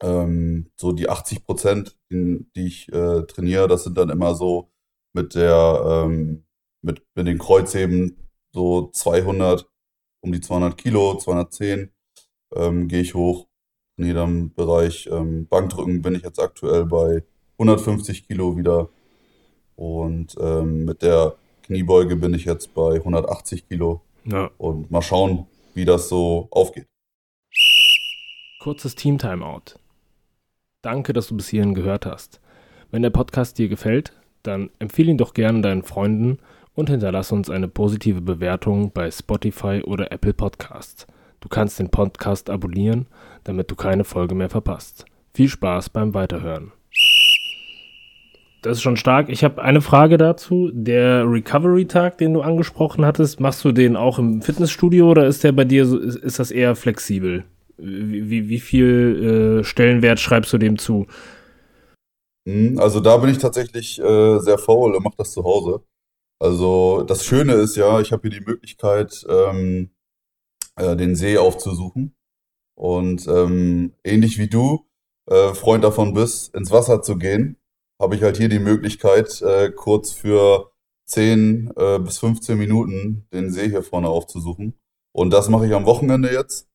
ähm, 0.00 0.70
so 0.76 0.92
die 0.92 1.08
80 1.08 1.44
Prozent, 1.44 1.98
die, 2.10 2.46
ich 2.54 2.92
äh, 2.92 3.22
trainiere, 3.22 3.68
das 3.68 3.84
sind 3.84 3.96
dann 3.98 4.10
immer 4.10 4.34
so 4.34 4.70
mit 5.16 5.34
der, 5.34 6.04
ähm, 6.04 6.44
mit, 6.82 7.02
mit 7.16 7.26
den 7.26 7.38
Kreuzheben 7.38 8.28
so 8.52 8.90
200, 8.92 9.68
um 10.20 10.30
die 10.30 10.40
200 10.40 10.76
Kilo, 10.78 11.16
210 11.16 11.90
ähm, 12.54 12.86
gehe 12.86 13.00
ich 13.00 13.14
hoch. 13.14 13.48
In 13.96 14.06
jedem 14.06 14.54
Bereich 14.54 15.08
ähm, 15.10 15.48
Bankdrücken 15.48 16.02
bin 16.02 16.14
ich 16.14 16.22
jetzt 16.22 16.38
aktuell 16.38 16.84
bei 16.84 17.24
150 17.58 18.28
Kilo 18.28 18.56
wieder. 18.56 18.90
Und 19.74 20.36
ähm, 20.38 20.84
mit 20.84 21.02
der 21.02 21.36
Kniebeuge 21.62 22.16
bin 22.16 22.34
ich 22.34 22.44
jetzt 22.44 22.74
bei 22.74 22.96
180 22.96 23.68
Kilo. 23.68 24.02
Ja. 24.24 24.50
Und 24.58 24.90
mal 24.90 25.02
schauen, 25.02 25.46
wie 25.74 25.86
das 25.86 26.08
so 26.08 26.48
aufgeht. 26.50 26.86
Kurzes 28.60 28.94
Team-Timeout. 28.94 29.78
Danke, 30.82 31.12
dass 31.12 31.28
du 31.28 31.36
bis 31.36 31.48
hierhin 31.48 31.74
gehört 31.74 32.04
hast. 32.04 32.40
Wenn 32.90 33.02
der 33.02 33.10
Podcast 33.10 33.58
dir 33.58 33.68
gefällt, 33.68 34.12
dann 34.46 34.70
empfehle 34.78 35.10
ihn 35.10 35.18
doch 35.18 35.34
gerne 35.34 35.60
deinen 35.60 35.82
Freunden 35.82 36.38
und 36.74 36.90
hinterlasse 36.90 37.34
uns 37.34 37.50
eine 37.50 37.68
positive 37.68 38.20
Bewertung 38.20 38.92
bei 38.92 39.10
Spotify 39.10 39.82
oder 39.84 40.12
Apple 40.12 40.34
Podcasts. 40.34 41.06
Du 41.40 41.48
kannst 41.48 41.78
den 41.78 41.90
Podcast 41.90 42.50
abonnieren, 42.50 43.06
damit 43.44 43.70
du 43.70 43.74
keine 43.74 44.04
Folge 44.04 44.34
mehr 44.34 44.50
verpasst. 44.50 45.04
Viel 45.34 45.48
Spaß 45.48 45.90
beim 45.90 46.14
Weiterhören. 46.14 46.72
Das 48.62 48.78
ist 48.78 48.82
schon 48.82 48.96
stark. 48.96 49.28
Ich 49.28 49.44
habe 49.44 49.62
eine 49.62 49.80
Frage 49.80 50.16
dazu. 50.16 50.70
Der 50.72 51.30
Recovery-Tag, 51.30 52.18
den 52.18 52.34
du 52.34 52.40
angesprochen 52.40 53.04
hattest, 53.04 53.38
machst 53.38 53.64
du 53.64 53.70
den 53.70 53.96
auch 53.96 54.18
im 54.18 54.42
Fitnessstudio 54.42 55.10
oder 55.10 55.26
ist 55.26 55.44
der 55.44 55.52
bei 55.52 55.64
dir 55.64 55.84
ist 55.84 56.38
das 56.38 56.50
eher 56.50 56.74
flexibel? 56.74 57.44
Wie, 57.78 58.28
wie, 58.28 58.48
wie 58.48 58.58
viel 58.58 59.60
äh, 59.60 59.64
Stellenwert 59.64 60.18
schreibst 60.18 60.52
du 60.52 60.58
dem 60.58 60.78
zu? 60.78 61.06
Hm, 62.46 62.78
also 62.78 63.00
da 63.00 63.16
bin 63.18 63.30
ich 63.30 63.38
tatsächlich 63.38 63.98
äh, 64.00 64.38
sehr 64.38 64.58
faul 64.58 64.94
und 64.94 65.02
mache 65.02 65.16
das 65.18 65.32
zu 65.32 65.44
Hause. 65.44 65.82
Also 66.40 67.02
das 67.02 67.24
Schöne 67.24 67.54
ist 67.54 67.76
ja, 67.76 68.00
ich 68.00 68.12
habe 68.12 68.28
hier 68.28 68.40
die 68.40 68.46
Möglichkeit, 68.46 69.26
ähm, 69.28 69.90
äh, 70.76 70.96
den 70.96 71.16
See 71.16 71.38
aufzusuchen. 71.38 72.14
Und 72.76 73.26
ähm, 73.28 73.94
ähnlich 74.04 74.38
wie 74.38 74.48
du 74.48 74.86
äh, 75.28 75.54
Freund 75.54 75.84
davon 75.84 76.14
bist, 76.14 76.54
ins 76.54 76.70
Wasser 76.70 77.02
zu 77.02 77.16
gehen, 77.16 77.56
habe 78.00 78.16
ich 78.16 78.22
halt 78.22 78.36
hier 78.36 78.48
die 78.50 78.58
Möglichkeit, 78.58 79.40
äh, 79.42 79.70
kurz 79.70 80.12
für 80.12 80.72
10 81.06 81.72
äh, 81.76 81.98
bis 82.00 82.18
15 82.18 82.58
Minuten 82.58 83.26
den 83.32 83.50
See 83.50 83.68
hier 83.70 83.82
vorne 83.82 84.08
aufzusuchen. 84.08 84.74
Und 85.12 85.30
das 85.32 85.48
mache 85.48 85.66
ich 85.66 85.74
am 85.74 85.86
Wochenende 85.86 86.32
jetzt. 86.32 86.68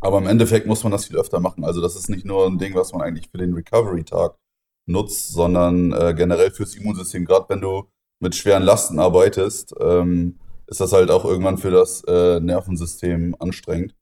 Aber 0.00 0.18
im 0.18 0.26
Endeffekt 0.26 0.66
muss 0.66 0.82
man 0.84 0.92
das 0.92 1.06
viel 1.06 1.16
öfter 1.16 1.40
machen. 1.40 1.64
Also 1.64 1.80
das 1.80 1.96
ist 1.96 2.08
nicht 2.08 2.24
nur 2.24 2.46
ein 2.46 2.58
Ding, 2.58 2.74
was 2.74 2.92
man 2.92 3.02
eigentlich 3.02 3.30
für 3.30 3.38
den 3.38 3.54
Recovery-Tag 3.54 4.36
nutzt, 4.86 5.32
sondern 5.32 5.92
äh, 5.92 6.14
generell 6.14 6.50
fürs 6.50 6.74
Immunsystem. 6.74 7.24
Gerade 7.24 7.46
wenn 7.48 7.60
du 7.60 7.88
mit 8.20 8.34
schweren 8.34 8.62
Lasten 8.62 8.98
arbeitest, 8.98 9.74
ähm, 9.80 10.38
ist 10.66 10.80
das 10.80 10.92
halt 10.92 11.10
auch 11.10 11.24
irgendwann 11.24 11.58
für 11.58 11.70
das 11.70 12.02
äh, 12.04 12.40
Nervensystem 12.40 13.36
anstrengend. 13.38 13.94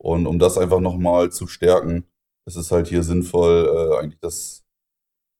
Und 0.00 0.26
um 0.26 0.38
das 0.38 0.58
einfach 0.58 0.80
nochmal 0.80 1.32
zu 1.32 1.46
stärken, 1.46 2.06
ist 2.46 2.56
es 2.56 2.70
halt 2.70 2.88
hier 2.88 3.02
sinnvoll, 3.02 3.66
äh, 3.66 3.98
eigentlich 3.98 4.20
das 4.20 4.64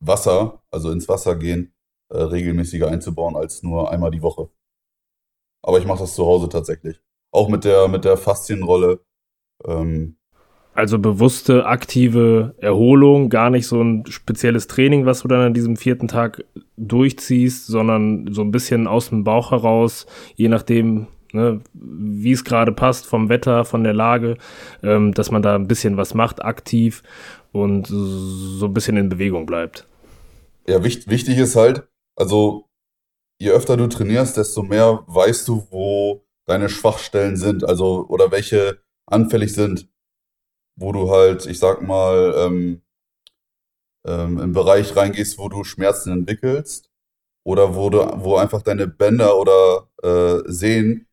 Wasser, 0.01 0.63
also 0.71 0.91
ins 0.91 1.09
Wasser 1.09 1.37
gehen, 1.37 1.75
äh, 2.11 2.19
regelmäßiger 2.19 2.89
einzubauen 2.89 3.37
als 3.37 3.63
nur 3.63 3.91
einmal 3.91 4.11
die 4.11 4.23
Woche. 4.23 4.51
Aber 5.63 5.79
ich 5.79 5.87
mache 5.87 6.01
das 6.01 6.15
zu 6.15 6.27
Hause 6.27 6.49
tatsächlich. 6.49 7.01
Auch 7.33 7.49
mit 7.49 7.65
der, 7.65 7.89
mit 7.89 8.05
der 8.05 8.17
Faszienrolle 8.17 9.05
ähm, 9.65 10.19
also 10.75 10.99
bewusste, 10.99 11.67
aktive 11.67 12.55
Erholung, 12.59 13.29
gar 13.29 13.51
nicht 13.51 13.67
so 13.67 13.81
ein 13.81 14.05
spezielles 14.07 14.67
Training, 14.67 15.07
was 15.07 15.23
du 15.23 15.29
dann 15.29 15.41
an 15.41 15.55
diesem 15.55 15.77
vierten 15.77 16.09
Tag 16.09 16.45
durchziehst, 16.77 17.67
sondern 17.67 18.33
so 18.33 18.43
ein 18.43 18.51
bisschen 18.51 18.87
aus 18.87 19.11
dem 19.11 19.25
Bauch 19.25 19.53
heraus, 19.53 20.07
je 20.35 20.49
nachdem, 20.49 21.07
ne, 21.33 21.61
wie 21.73 22.33
es 22.33 22.45
gerade 22.45 22.73
passt, 22.73 23.07
vom 23.07 23.29
Wetter, 23.29 23.65
von 23.65 23.85
der 23.85 23.95
Lage, 23.95 24.37
ähm, 24.83 25.13
dass 25.13 25.31
man 25.31 25.43
da 25.43 25.55
ein 25.55 25.69
bisschen 25.69 25.97
was 25.97 26.15
macht, 26.15 26.45
aktiv 26.45 27.03
und 27.53 27.87
so 27.87 28.67
ein 28.67 28.75
bisschen 28.75 28.97
in 28.97 29.09
Bewegung 29.09 29.47
bleibt. 29.47 29.87
Ja, 30.67 30.83
wichtig, 30.83 31.09
wichtig 31.09 31.39
ist 31.39 31.55
halt, 31.55 31.87
also 32.17 32.69
je 33.39 33.51
öfter 33.51 33.77
du 33.77 33.87
trainierst, 33.87 34.37
desto 34.37 34.63
mehr 34.63 35.05
weißt 35.07 35.47
du, 35.47 35.67
wo 35.71 36.25
deine 36.47 36.69
Schwachstellen 36.69 37.37
sind, 37.37 37.65
also 37.65 38.07
oder 38.09 38.33
welche 38.33 38.79
anfällig 39.07 39.53
sind, 39.53 39.89
wo 40.77 40.93
du 40.93 41.11
halt, 41.11 41.47
ich 41.47 41.59
sag 41.59 41.83
mal, 41.83 42.35
ähm, 42.37 42.83
ähm, 44.07 44.39
im 44.39 44.53
Bereich 44.53 44.95
reingehst, 44.97 45.39
wo 45.39 45.49
du 45.49 45.65
Schmerzen 45.65 46.13
entwickelst 46.13 46.91
oder 47.45 47.75
wo 47.75 47.91
du, 47.91 47.99
wo 48.23 48.37
einfach 48.37 48.63
deine 48.63 48.87
Bänder 48.87 49.39
oder 49.39 49.89
äh, 50.03 50.43
Sehnen 50.51 51.09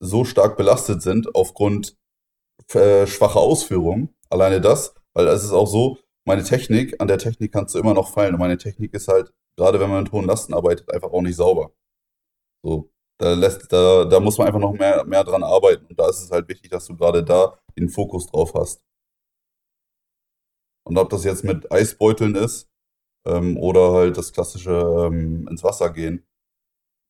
so 0.00 0.24
stark 0.24 0.56
belastet 0.56 1.02
sind 1.02 1.34
aufgrund 1.34 1.96
äh, 2.74 3.06
schwacher 3.06 3.40
Ausführung. 3.40 4.14
Alleine 4.30 4.60
das, 4.60 4.94
weil 5.14 5.26
es 5.28 5.44
ist 5.44 5.52
auch 5.52 5.66
so, 5.66 5.98
meine 6.26 6.44
Technik, 6.44 7.00
an 7.00 7.08
der 7.08 7.18
Technik 7.18 7.52
kannst 7.52 7.74
du 7.74 7.78
immer 7.78 7.94
noch 7.94 8.12
fallen 8.12 8.34
und 8.34 8.40
meine 8.40 8.58
Technik 8.58 8.94
ist 8.94 9.08
halt, 9.08 9.32
gerade 9.56 9.80
wenn 9.80 9.90
man 9.90 10.04
mit 10.04 10.12
hohen 10.12 10.26
Lasten 10.26 10.54
arbeitet, 10.54 10.92
einfach 10.92 11.12
auch 11.12 11.22
nicht 11.22 11.36
sauber. 11.36 11.72
So, 12.62 12.90
da, 13.20 13.34
lässt, 13.34 13.70
da, 13.70 14.06
da 14.06 14.18
muss 14.18 14.38
man 14.38 14.46
einfach 14.46 14.60
noch 14.60 14.72
mehr, 14.72 15.04
mehr 15.04 15.22
dran 15.22 15.42
arbeiten. 15.42 15.84
Und 15.86 15.98
da 15.98 16.08
ist 16.08 16.22
es 16.22 16.30
halt 16.30 16.48
wichtig, 16.48 16.70
dass 16.70 16.86
du 16.86 16.96
gerade 16.96 17.22
da 17.22 17.58
den 17.78 17.90
Fokus 17.90 18.26
drauf 18.26 18.54
hast. 18.54 18.82
Und 20.84 20.96
ob 20.96 21.10
das 21.10 21.24
jetzt 21.24 21.44
mit 21.44 21.70
Eisbeuteln 21.70 22.34
ist 22.34 22.70
ähm, 23.26 23.58
oder 23.58 23.92
halt 23.92 24.16
das 24.16 24.32
klassische 24.32 24.72
ähm, 24.72 25.46
ins 25.48 25.62
Wasser 25.62 25.90
gehen. 25.90 26.26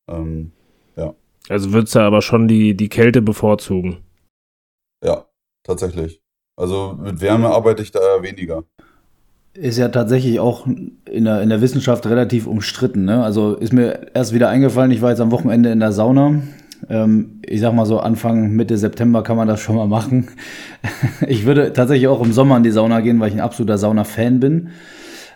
Ähm, 0.09 0.53
ja. 0.96 1.14
Also 1.49 1.73
würdest 1.73 1.94
du 1.94 2.01
aber 2.01 2.23
schon 2.23 2.49
die, 2.49 2.77
die 2.77 2.88
Kälte 2.88 3.23
bevorzugen? 3.23 4.05
Ja, 5.05 5.27
tatsächlich. 5.62 6.20
Also 6.57 6.94
mit 6.94 7.20
Wärme 7.20 7.51
arbeite 7.51 7.83
ich 7.83 7.92
da 7.92 8.01
eher 8.01 8.23
weniger. 8.23 8.64
Ist 9.54 9.78
ja 9.78 9.88
tatsächlich 9.88 10.38
auch 10.38 10.66
in 10.66 11.24
der, 11.24 11.42
in 11.42 11.48
der 11.48 11.60
Wissenschaft 11.60 12.06
relativ 12.06 12.46
umstritten. 12.46 13.04
Ne? 13.04 13.22
Also 13.22 13.54
ist 13.54 13.72
mir 13.72 14.06
erst 14.14 14.32
wieder 14.32 14.48
eingefallen, 14.48 14.92
ich 14.92 15.02
war 15.02 15.10
jetzt 15.10 15.20
am 15.20 15.32
Wochenende 15.32 15.70
in 15.70 15.80
der 15.80 15.92
Sauna. 15.92 16.40
Ähm, 16.88 17.40
ich 17.44 17.60
sag 17.60 17.74
mal 17.74 17.84
so, 17.84 17.98
Anfang, 17.98 18.52
Mitte 18.52 18.78
September 18.78 19.22
kann 19.22 19.36
man 19.36 19.48
das 19.48 19.60
schon 19.60 19.74
mal 19.74 19.88
machen. 19.88 20.28
ich 21.26 21.46
würde 21.46 21.72
tatsächlich 21.72 22.06
auch 22.06 22.22
im 22.24 22.32
Sommer 22.32 22.56
in 22.56 22.62
die 22.62 22.70
Sauna 22.70 23.00
gehen, 23.00 23.18
weil 23.18 23.28
ich 23.28 23.34
ein 23.34 23.40
absoluter 23.40 23.76
Sauna-Fan 23.76 24.38
bin. 24.38 24.68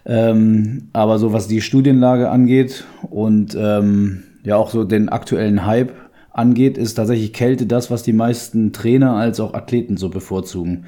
Ähm, 0.07 0.89
aber 0.93 1.19
so 1.19 1.33
was 1.33 1.49
die 1.49 1.61
Studienlage 1.61 2.31
angeht 2.31 2.85
und 3.11 3.57
ähm, 3.59 4.23
ja 4.45 4.57
auch 4.57 4.71
so 4.71 4.85
den 4.85 5.09
aktuellen 5.09 5.67
Hype 5.67 5.93
angeht, 6.31 6.79
ist 6.79 6.95
tatsächlich 6.95 7.33
Kälte 7.33 7.67
das, 7.67 7.91
was 7.91 8.03
die 8.03 8.13
meisten 8.13 8.73
Trainer 8.73 9.15
als 9.15 9.41
auch 9.41 9.55
Athleten 9.55 9.97
so 9.97 10.09
bevorzugen. 10.09 10.85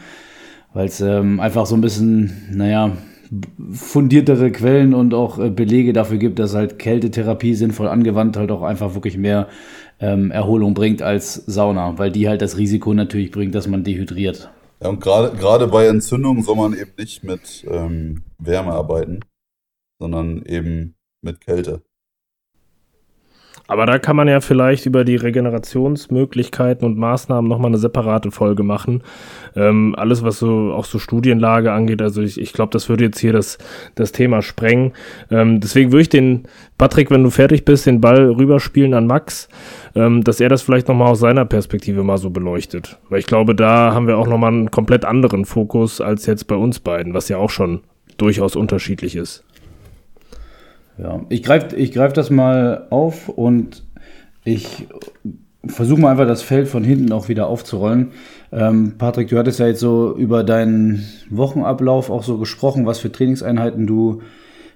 Weil 0.74 0.86
es 0.86 1.00
ähm, 1.00 1.40
einfach 1.40 1.66
so 1.66 1.74
ein 1.74 1.80
bisschen, 1.80 2.30
naja, 2.52 2.92
fundiertere 3.72 4.50
Quellen 4.50 4.94
und 4.94 5.14
auch 5.14 5.38
äh, 5.38 5.50
Belege 5.50 5.92
dafür 5.92 6.18
gibt, 6.18 6.38
dass 6.38 6.54
halt 6.54 6.78
Kältetherapie 6.78 7.54
sinnvoll 7.54 7.88
angewandt 7.88 8.36
halt 8.36 8.50
auch 8.50 8.62
einfach 8.62 8.94
wirklich 8.94 9.16
mehr 9.16 9.48
ähm, 10.00 10.30
Erholung 10.30 10.74
bringt 10.74 11.02
als 11.02 11.34
Sauna, 11.34 11.98
weil 11.98 12.12
die 12.12 12.28
halt 12.28 12.42
das 12.42 12.56
Risiko 12.56 12.94
natürlich 12.94 13.30
bringt, 13.30 13.54
dass 13.54 13.66
man 13.66 13.84
dehydriert. 13.84 14.50
Ja, 14.80 14.88
und 14.88 15.00
gerade 15.00 15.68
bei 15.68 15.86
Entzündungen 15.86 16.42
soll 16.42 16.56
man 16.56 16.74
eben 16.74 16.92
nicht 16.98 17.24
mit 17.24 17.64
ähm, 17.68 18.24
Wärme 18.38 18.72
arbeiten, 18.72 19.20
sondern 19.98 20.44
eben 20.44 20.94
mit 21.22 21.40
Kälte. 21.40 21.82
Aber 23.68 23.86
da 23.86 23.98
kann 23.98 24.16
man 24.16 24.28
ja 24.28 24.40
vielleicht 24.40 24.86
über 24.86 25.04
die 25.04 25.16
Regenerationsmöglichkeiten 25.16 26.86
und 26.86 26.98
Maßnahmen 26.98 27.48
nochmal 27.48 27.70
eine 27.70 27.78
separate 27.78 28.30
Folge 28.30 28.62
machen. 28.62 29.02
Ähm, 29.54 29.94
alles, 29.96 30.22
was 30.22 30.38
so 30.38 30.72
auch 30.72 30.84
so 30.84 30.98
Studienlage 30.98 31.72
angeht, 31.72 32.02
also 32.02 32.22
ich, 32.22 32.40
ich 32.40 32.52
glaube, 32.52 32.70
das 32.72 32.88
würde 32.88 33.04
jetzt 33.04 33.18
hier 33.18 33.32
das, 33.32 33.58
das 33.94 34.12
Thema 34.12 34.42
sprengen. 34.42 34.92
Ähm, 35.30 35.60
deswegen 35.60 35.92
würde 35.92 36.02
ich 36.02 36.08
den, 36.08 36.44
Patrick, 36.78 37.10
wenn 37.10 37.22
du 37.22 37.30
fertig 37.30 37.64
bist, 37.64 37.86
den 37.86 38.00
Ball 38.00 38.30
rüberspielen 38.30 38.94
an 38.94 39.06
Max, 39.06 39.48
ähm, 39.94 40.22
dass 40.22 40.40
er 40.40 40.48
das 40.48 40.62
vielleicht 40.62 40.88
nochmal 40.88 41.08
aus 41.08 41.20
seiner 41.20 41.44
Perspektive 41.44 42.02
mal 42.04 42.18
so 42.18 42.30
beleuchtet. 42.30 42.98
Weil 43.08 43.20
ich 43.20 43.26
glaube, 43.26 43.54
da 43.54 43.92
haben 43.94 44.06
wir 44.06 44.18
auch 44.18 44.28
nochmal 44.28 44.52
einen 44.52 44.70
komplett 44.70 45.04
anderen 45.04 45.44
Fokus 45.44 46.00
als 46.00 46.26
jetzt 46.26 46.46
bei 46.46 46.56
uns 46.56 46.80
beiden, 46.80 47.14
was 47.14 47.28
ja 47.28 47.38
auch 47.38 47.50
schon 47.50 47.80
durchaus 48.18 48.56
unterschiedlich 48.56 49.16
ist. 49.16 49.45
Ja, 50.98 51.20
ich 51.28 51.42
greife 51.42 51.76
ich 51.76 51.92
greif 51.92 52.12
das 52.12 52.30
mal 52.30 52.86
auf 52.90 53.28
und 53.28 53.84
ich 54.44 54.86
versuche 55.66 56.00
mal 56.00 56.10
einfach 56.10 56.26
das 56.26 56.42
Feld 56.42 56.68
von 56.68 56.84
hinten 56.84 57.12
auch 57.12 57.28
wieder 57.28 57.48
aufzurollen. 57.48 58.12
Ähm, 58.52 58.94
Patrick, 58.96 59.28
du 59.28 59.38
hattest 59.38 59.58
ja 59.58 59.66
jetzt 59.66 59.80
so 59.80 60.16
über 60.16 60.44
deinen 60.44 61.04
Wochenablauf 61.30 62.10
auch 62.10 62.22
so 62.22 62.38
gesprochen, 62.38 62.86
was 62.86 62.98
für 62.98 63.10
Trainingseinheiten 63.10 63.86
du 63.86 64.22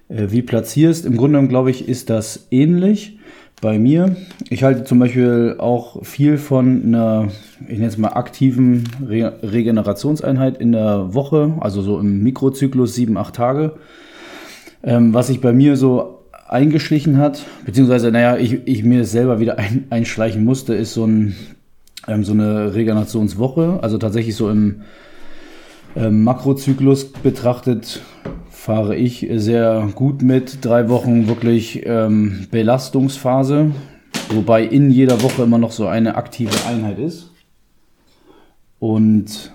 äh, 0.09 0.27
wie 0.29 0.41
platzierst. 0.41 1.05
Im 1.05 1.17
Grunde 1.17 1.33
genommen, 1.33 1.49
glaube 1.49 1.71
ich, 1.71 1.87
ist 1.87 2.09
das 2.09 2.47
ähnlich 2.51 3.17
bei 3.61 3.79
mir. 3.79 4.15
Ich 4.49 4.63
halte 4.63 4.83
zum 4.83 4.99
Beispiel 4.99 5.55
auch 5.59 6.03
viel 6.03 6.37
von 6.37 6.83
einer, 6.83 7.29
ich 7.61 7.77
nenne 7.77 7.87
es 7.87 7.97
mal 7.97 8.09
aktiven 8.09 8.89
Re 9.07 9.33
Regenerationseinheit 9.41 10.57
in 10.57 10.71
der 10.71 11.13
Woche, 11.13 11.53
also 11.61 11.81
so 11.81 11.99
im 11.99 12.23
Mikrozyklus 12.23 12.95
sieben, 12.95 13.17
acht 13.17 13.35
Tage. 13.35 13.75
Ähm, 14.83 15.13
was 15.13 15.27
sich 15.27 15.41
bei 15.41 15.53
mir 15.53 15.77
so 15.77 16.21
eingeschlichen 16.47 17.17
hat, 17.17 17.45
beziehungsweise, 17.65 18.11
naja, 18.11 18.37
ich, 18.37 18.67
ich 18.67 18.83
mir 18.83 19.05
selber 19.05 19.39
wieder 19.39 19.57
ein, 19.57 19.85
einschleichen 19.89 20.43
musste, 20.43 20.73
ist 20.73 20.93
so, 20.93 21.05
ein, 21.05 21.35
ähm, 22.07 22.23
so 22.23 22.33
eine 22.33 22.73
Regenerationswoche. 22.73 23.79
Also 23.81 23.97
tatsächlich 23.97 24.35
so 24.35 24.49
im 24.49 24.81
ähm, 25.95 26.23
Makrozyklus 26.23 27.11
betrachtet 27.11 28.01
fahre 28.49 28.95
ich 28.95 29.27
sehr 29.33 29.89
gut 29.95 30.21
mit. 30.21 30.63
Drei 30.63 30.87
Wochen 30.89 31.27
wirklich 31.27 31.81
ähm, 31.85 32.47
Belastungsphase, 32.51 33.71
wobei 34.29 34.63
in 34.63 34.91
jeder 34.91 35.23
Woche 35.23 35.43
immer 35.43 35.57
noch 35.57 35.71
so 35.71 35.87
eine 35.87 36.15
aktive 36.15 36.67
Einheit 36.67 36.99
ist. 36.99 37.31
Und 38.79 39.51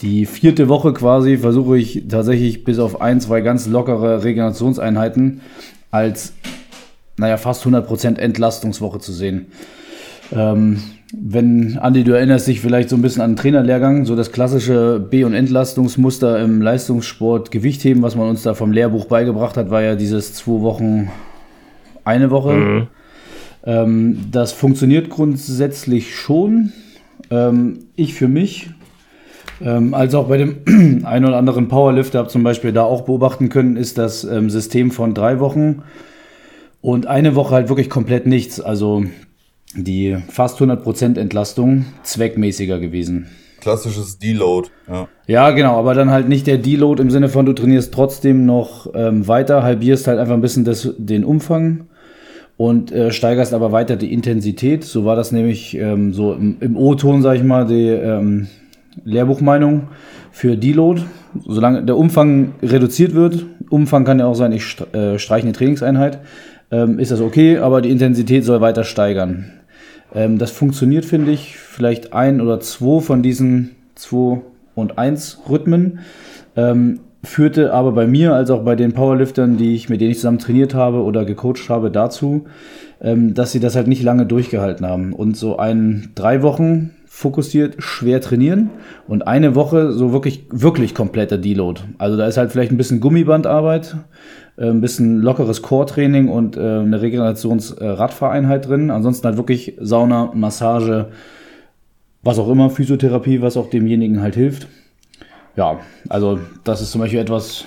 die 0.00 0.26
vierte 0.26 0.68
Woche 0.68 0.92
quasi 0.92 1.38
versuche 1.38 1.78
ich 1.78 2.04
tatsächlich 2.08 2.64
bis 2.64 2.78
auf 2.78 3.00
ein, 3.00 3.20
zwei 3.20 3.40
ganz 3.40 3.66
lockere 3.66 4.24
Regenerationseinheiten 4.24 5.40
als, 5.90 6.34
naja, 7.16 7.38
fast 7.38 7.64
100% 7.64 8.18
Entlastungswoche 8.18 8.98
zu 8.98 9.12
sehen. 9.12 9.46
Ähm, 10.32 10.78
wenn, 11.16 11.78
Andi, 11.78 12.04
du 12.04 12.12
erinnerst 12.12 12.48
dich 12.48 12.60
vielleicht 12.60 12.88
so 12.88 12.96
ein 12.96 13.02
bisschen 13.02 13.22
an 13.22 13.32
den 13.32 13.36
Trainerlehrgang, 13.36 14.04
so 14.04 14.16
das 14.16 14.32
klassische 14.32 14.98
B- 14.98 15.24
und 15.24 15.34
Entlastungsmuster 15.34 16.42
im 16.42 16.60
Leistungssport 16.60 17.50
Gewichtheben, 17.50 18.02
was 18.02 18.16
man 18.16 18.28
uns 18.28 18.42
da 18.42 18.54
vom 18.54 18.72
Lehrbuch 18.72 19.06
beigebracht 19.06 19.56
hat, 19.56 19.70
war 19.70 19.82
ja 19.82 19.94
dieses 19.94 20.34
zwei 20.34 20.60
Wochen, 20.62 21.10
eine 22.04 22.30
Woche. 22.30 22.52
Mhm. 22.52 22.86
Ähm, 23.64 24.18
das 24.30 24.52
funktioniert 24.52 25.08
grundsätzlich 25.08 26.14
schon. 26.14 26.72
Ähm, 27.30 27.78
ich 27.94 28.14
für 28.14 28.28
mich 28.28 28.70
ähm, 29.64 29.94
als 29.94 30.14
auch 30.14 30.28
bei 30.28 30.36
dem 30.36 31.04
einen 31.04 31.24
oder 31.24 31.36
anderen 31.36 31.68
Powerlifter 31.68 32.18
habe 32.18 32.28
zum 32.28 32.42
Beispiel 32.42 32.72
da 32.72 32.82
auch 32.82 33.02
beobachten 33.02 33.48
können, 33.48 33.76
ist 33.76 33.98
das 33.98 34.24
ähm, 34.24 34.50
System 34.50 34.90
von 34.90 35.14
drei 35.14 35.40
Wochen 35.40 35.82
und 36.80 37.06
eine 37.06 37.34
Woche 37.34 37.54
halt 37.54 37.68
wirklich 37.68 37.90
komplett 37.90 38.26
nichts. 38.26 38.60
Also 38.60 39.04
die 39.74 40.16
fast 40.28 40.60
100% 40.60 41.18
Entlastung 41.18 41.86
zweckmäßiger 42.02 42.78
gewesen. 42.78 43.26
Klassisches 43.60 44.18
Deload, 44.18 44.68
ja. 44.88 45.08
Ja, 45.26 45.50
genau, 45.50 45.76
aber 45.76 45.94
dann 45.94 46.10
halt 46.10 46.28
nicht 46.28 46.46
der 46.46 46.58
Deload 46.58 47.02
im 47.02 47.10
Sinne 47.10 47.28
von, 47.28 47.46
du 47.46 47.52
trainierst 47.52 47.92
trotzdem 47.92 48.46
noch 48.46 48.86
ähm, 48.94 49.26
weiter, 49.26 49.62
halbierst 49.62 50.06
halt 50.06 50.18
einfach 50.18 50.34
ein 50.34 50.40
bisschen 50.40 50.64
das, 50.64 50.94
den 50.98 51.24
Umfang 51.24 51.86
und 52.56 52.92
äh, 52.92 53.10
steigerst 53.10 53.52
aber 53.54 53.72
weiter 53.72 53.96
die 53.96 54.12
Intensität. 54.12 54.84
So 54.84 55.04
war 55.04 55.16
das 55.16 55.32
nämlich 55.32 55.76
ähm, 55.76 56.12
so 56.12 56.32
im, 56.32 56.58
im 56.60 56.76
O-Ton, 56.76 57.22
sag 57.22 57.36
ich 57.36 57.42
mal, 57.42 57.66
die, 57.66 57.88
ähm, 57.88 58.46
Lehrbuchmeinung 59.04 59.88
für 60.32 60.56
Deload. 60.56 61.02
Solange 61.44 61.84
der 61.84 61.96
Umfang 61.96 62.52
reduziert 62.62 63.14
wird, 63.14 63.44
Umfang 63.68 64.04
kann 64.04 64.18
ja 64.18 64.26
auch 64.26 64.34
sein, 64.34 64.52
ich 64.52 64.76
äh, 64.92 65.18
streiche 65.18 65.44
eine 65.44 65.52
Trainingseinheit, 65.52 66.20
ähm, 66.70 66.98
ist 66.98 67.10
das 67.10 67.20
okay, 67.20 67.58
aber 67.58 67.80
die 67.80 67.90
Intensität 67.90 68.44
soll 68.44 68.60
weiter 68.60 68.84
steigern. 68.84 69.52
Ähm, 70.14 70.38
das 70.38 70.50
funktioniert, 70.50 71.04
finde 71.04 71.32
ich, 71.32 71.56
vielleicht 71.56 72.12
ein 72.12 72.40
oder 72.40 72.60
zwei 72.60 73.00
von 73.00 73.22
diesen 73.22 73.76
2 73.96 74.40
und 74.74 74.98
1 74.98 75.42
Rhythmen. 75.48 76.00
Ähm, 76.56 77.00
führte 77.22 77.72
aber 77.72 77.92
bei 77.92 78.06
mir 78.06 78.34
als 78.34 78.50
auch 78.50 78.62
bei 78.62 78.76
den 78.76 78.92
Powerliftern, 78.92 79.56
die 79.56 79.74
ich, 79.74 79.88
mit 79.88 80.00
denen 80.00 80.12
ich 80.12 80.18
zusammen 80.18 80.38
trainiert 80.38 80.74
habe 80.74 81.02
oder 81.02 81.24
gecoacht 81.24 81.68
habe, 81.68 81.90
dazu, 81.90 82.44
dass 83.00 83.50
sie 83.50 83.58
das 83.58 83.74
halt 83.74 83.88
nicht 83.88 84.04
lange 84.04 84.26
durchgehalten 84.26 84.86
haben. 84.86 85.12
Und 85.12 85.36
so 85.36 85.56
ein 85.56 86.12
drei 86.14 86.42
Wochen 86.42 86.95
fokussiert 87.16 87.76
schwer 87.78 88.20
trainieren 88.20 88.68
und 89.08 89.26
eine 89.26 89.54
Woche 89.54 89.92
so 89.92 90.12
wirklich, 90.12 90.44
wirklich 90.50 90.94
kompletter 90.94 91.38
Deload. 91.38 91.80
Also 91.96 92.18
da 92.18 92.26
ist 92.26 92.36
halt 92.36 92.52
vielleicht 92.52 92.72
ein 92.72 92.76
bisschen 92.76 93.00
Gummibandarbeit, 93.00 93.96
äh, 94.58 94.68
ein 94.68 94.82
bisschen 94.82 95.22
lockeres 95.22 95.62
Core-Training 95.62 96.28
und 96.28 96.58
äh, 96.58 96.60
eine 96.60 97.00
Regenerations-Radfahreinheit 97.00 98.68
drin. 98.68 98.90
Ansonsten 98.90 99.26
halt 99.28 99.38
wirklich 99.38 99.78
Sauna, 99.80 100.30
Massage, 100.34 101.06
was 102.22 102.38
auch 102.38 102.50
immer, 102.50 102.68
Physiotherapie, 102.68 103.40
was 103.40 103.56
auch 103.56 103.70
demjenigen 103.70 104.20
halt 104.20 104.34
hilft. 104.34 104.68
Ja, 105.56 105.80
also 106.10 106.38
das 106.64 106.82
ist 106.82 106.92
zum 106.92 107.00
Beispiel 107.00 107.20
etwas, 107.20 107.64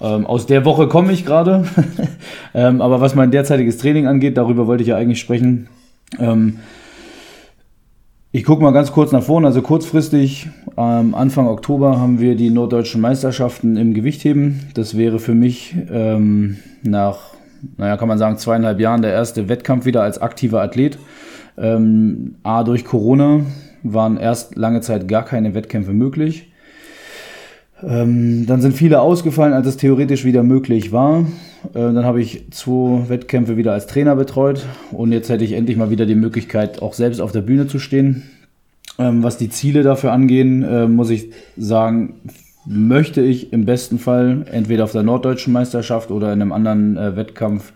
ähm, 0.00 0.26
aus 0.26 0.46
der 0.46 0.64
Woche 0.64 0.86
komme 0.86 1.12
ich 1.12 1.26
gerade. 1.26 1.64
ähm, 2.54 2.80
aber 2.80 3.00
was 3.00 3.16
mein 3.16 3.32
derzeitiges 3.32 3.78
Training 3.78 4.06
angeht, 4.06 4.36
darüber 4.36 4.68
wollte 4.68 4.84
ich 4.84 4.90
ja 4.90 4.96
eigentlich 4.96 5.18
sprechen. 5.18 5.66
Ähm, 6.20 6.60
ich 8.34 8.44
gucke 8.44 8.62
mal 8.62 8.72
ganz 8.72 8.92
kurz 8.92 9.12
nach 9.12 9.22
vorne. 9.22 9.46
Also 9.46 9.60
kurzfristig, 9.60 10.48
ähm, 10.78 11.14
Anfang 11.14 11.46
Oktober 11.46 12.00
haben 12.00 12.18
wir 12.18 12.34
die 12.34 12.48
norddeutschen 12.48 13.00
Meisterschaften 13.02 13.76
im 13.76 13.92
Gewichtheben. 13.92 14.60
Das 14.72 14.96
wäre 14.96 15.18
für 15.18 15.34
mich 15.34 15.76
ähm, 15.90 16.56
nach, 16.82 17.18
naja, 17.76 17.98
kann 17.98 18.08
man 18.08 18.16
sagen, 18.16 18.38
zweieinhalb 18.38 18.80
Jahren 18.80 19.02
der 19.02 19.12
erste 19.12 19.50
Wettkampf 19.50 19.84
wieder 19.84 20.02
als 20.02 20.18
aktiver 20.18 20.62
Athlet. 20.62 20.98
Ähm, 21.58 22.36
A, 22.42 22.64
durch 22.64 22.86
Corona 22.86 23.40
waren 23.82 24.16
erst 24.16 24.56
lange 24.56 24.80
Zeit 24.80 25.08
gar 25.08 25.26
keine 25.26 25.54
Wettkämpfe 25.54 25.92
möglich. 25.92 26.51
Ähm, 27.86 28.46
dann 28.46 28.60
sind 28.60 28.74
viele 28.74 29.00
ausgefallen, 29.00 29.52
als 29.52 29.66
es 29.66 29.76
theoretisch 29.76 30.24
wieder 30.24 30.42
möglich 30.42 30.92
war. 30.92 31.26
Äh, 31.70 31.80
dann 31.80 32.04
habe 32.04 32.20
ich 32.20 32.50
zwei 32.50 33.08
Wettkämpfe 33.08 33.56
wieder 33.56 33.72
als 33.72 33.86
Trainer 33.86 34.16
betreut 34.16 34.64
und 34.92 35.12
jetzt 35.12 35.28
hätte 35.28 35.44
ich 35.44 35.52
endlich 35.52 35.76
mal 35.76 35.90
wieder 35.90 36.06
die 36.06 36.14
Möglichkeit, 36.14 36.82
auch 36.82 36.94
selbst 36.94 37.20
auf 37.20 37.32
der 37.32 37.42
Bühne 37.42 37.66
zu 37.66 37.78
stehen. 37.78 38.30
Ähm, 38.98 39.22
was 39.22 39.36
die 39.38 39.48
Ziele 39.48 39.82
dafür 39.82 40.12
angehen, 40.12 40.62
äh, 40.62 40.86
muss 40.86 41.10
ich 41.10 41.30
sagen, 41.56 42.20
möchte 42.64 43.20
ich 43.20 43.52
im 43.52 43.64
besten 43.64 43.98
Fall 43.98 44.44
entweder 44.50 44.84
auf 44.84 44.92
der 44.92 45.02
norddeutschen 45.02 45.52
Meisterschaft 45.52 46.10
oder 46.10 46.32
in 46.32 46.40
einem 46.40 46.52
anderen 46.52 46.96
äh, 46.96 47.16
Wettkampf, 47.16 47.72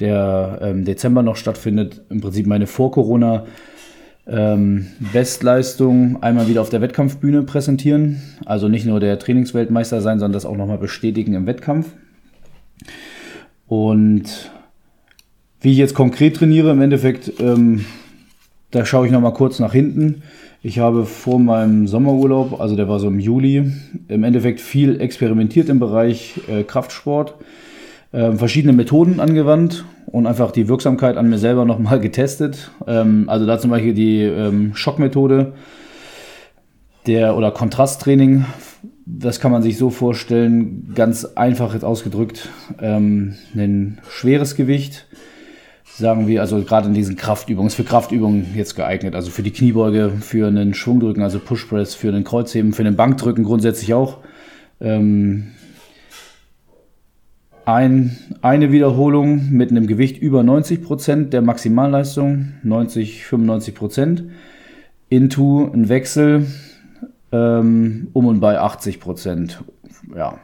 der 0.00 0.58
im 0.62 0.78
ähm, 0.78 0.84
Dezember 0.84 1.22
noch 1.22 1.36
stattfindet, 1.36 2.00
im 2.08 2.20
Prinzip 2.20 2.46
meine 2.46 2.66
Vor-Corona- 2.66 3.44
ähm, 4.26 4.86
Bestleistung 5.12 6.22
einmal 6.22 6.48
wieder 6.48 6.60
auf 6.60 6.70
der 6.70 6.80
Wettkampfbühne 6.80 7.42
präsentieren. 7.42 8.22
Also 8.44 8.68
nicht 8.68 8.86
nur 8.86 9.00
der 9.00 9.18
Trainingsweltmeister 9.18 10.00
sein, 10.00 10.18
sondern 10.18 10.32
das 10.32 10.46
auch 10.46 10.56
nochmal 10.56 10.78
bestätigen 10.78 11.34
im 11.34 11.46
Wettkampf. 11.46 11.88
Und 13.66 14.50
wie 15.60 15.72
ich 15.72 15.78
jetzt 15.78 15.94
konkret 15.94 16.36
trainiere, 16.36 16.72
im 16.72 16.82
Endeffekt, 16.82 17.40
ähm, 17.40 17.84
da 18.70 18.84
schaue 18.84 19.06
ich 19.06 19.12
nochmal 19.12 19.34
kurz 19.34 19.58
nach 19.58 19.72
hinten. 19.72 20.22
Ich 20.62 20.78
habe 20.78 21.06
vor 21.06 21.40
meinem 21.40 21.88
Sommerurlaub, 21.88 22.60
also 22.60 22.76
der 22.76 22.88
war 22.88 23.00
so 23.00 23.08
im 23.08 23.18
Juli, 23.18 23.72
im 24.08 24.24
Endeffekt 24.24 24.60
viel 24.60 25.00
experimentiert 25.00 25.68
im 25.68 25.80
Bereich 25.80 26.40
äh, 26.48 26.62
Kraftsport, 26.62 27.34
äh, 28.12 28.32
verschiedene 28.32 28.72
Methoden 28.72 29.20
angewandt 29.20 29.84
und 30.06 30.26
einfach 30.26 30.50
die 30.50 30.68
Wirksamkeit 30.68 31.16
an 31.16 31.28
mir 31.28 31.38
selber 31.38 31.64
nochmal 31.64 32.00
getestet. 32.00 32.70
Ähm, 32.86 33.28
also 33.28 33.46
da 33.46 33.58
zum 33.58 33.70
Beispiel 33.70 33.94
die 33.94 34.22
ähm, 34.22 34.74
Schockmethode 34.74 35.54
der, 37.06 37.36
oder 37.36 37.50
Kontrasttraining. 37.50 38.44
Das 39.04 39.40
kann 39.40 39.50
man 39.50 39.62
sich 39.62 39.78
so 39.78 39.90
vorstellen, 39.90 40.92
ganz 40.94 41.24
einfach 41.24 41.74
jetzt 41.74 41.84
ausgedrückt, 41.84 42.48
ähm, 42.80 43.34
ein 43.54 43.98
schweres 44.08 44.54
Gewicht 44.54 45.06
sagen 45.98 46.26
wir, 46.26 46.40
also 46.40 46.62
gerade 46.62 46.88
in 46.88 46.94
diesen 46.94 47.16
Kraftübungen, 47.16 47.68
ist 47.68 47.74
für 47.74 47.84
Kraftübungen 47.84 48.46
jetzt 48.54 48.76
geeignet, 48.76 49.14
also 49.14 49.30
für 49.30 49.42
die 49.42 49.50
Kniebeuge, 49.50 50.10
für 50.20 50.46
einen 50.46 50.74
Schwungdrücken, 50.74 51.22
also 51.22 51.38
Pushpress, 51.38 51.94
für 51.94 52.08
einen 52.08 52.24
Kreuzheben, 52.24 52.72
für 52.72 52.84
den 52.84 52.96
Bankdrücken 52.96 53.44
grundsätzlich 53.44 53.92
auch. 53.94 54.18
Ähm, 54.80 55.48
ein, 57.64 58.16
eine 58.40 58.72
Wiederholung 58.72 59.50
mit 59.50 59.70
einem 59.70 59.86
Gewicht 59.86 60.18
über 60.18 60.40
90% 60.40 61.30
der 61.30 61.42
Maximalleistung, 61.42 62.54
90, 62.62 63.24
95%, 63.24 64.24
into 65.08 65.70
ein 65.72 65.88
Wechsel 65.88 66.46
ähm, 67.30 68.08
um 68.12 68.26
und 68.26 68.40
bei 68.40 68.60
80%. 68.60 69.58
Ja. 70.16 70.38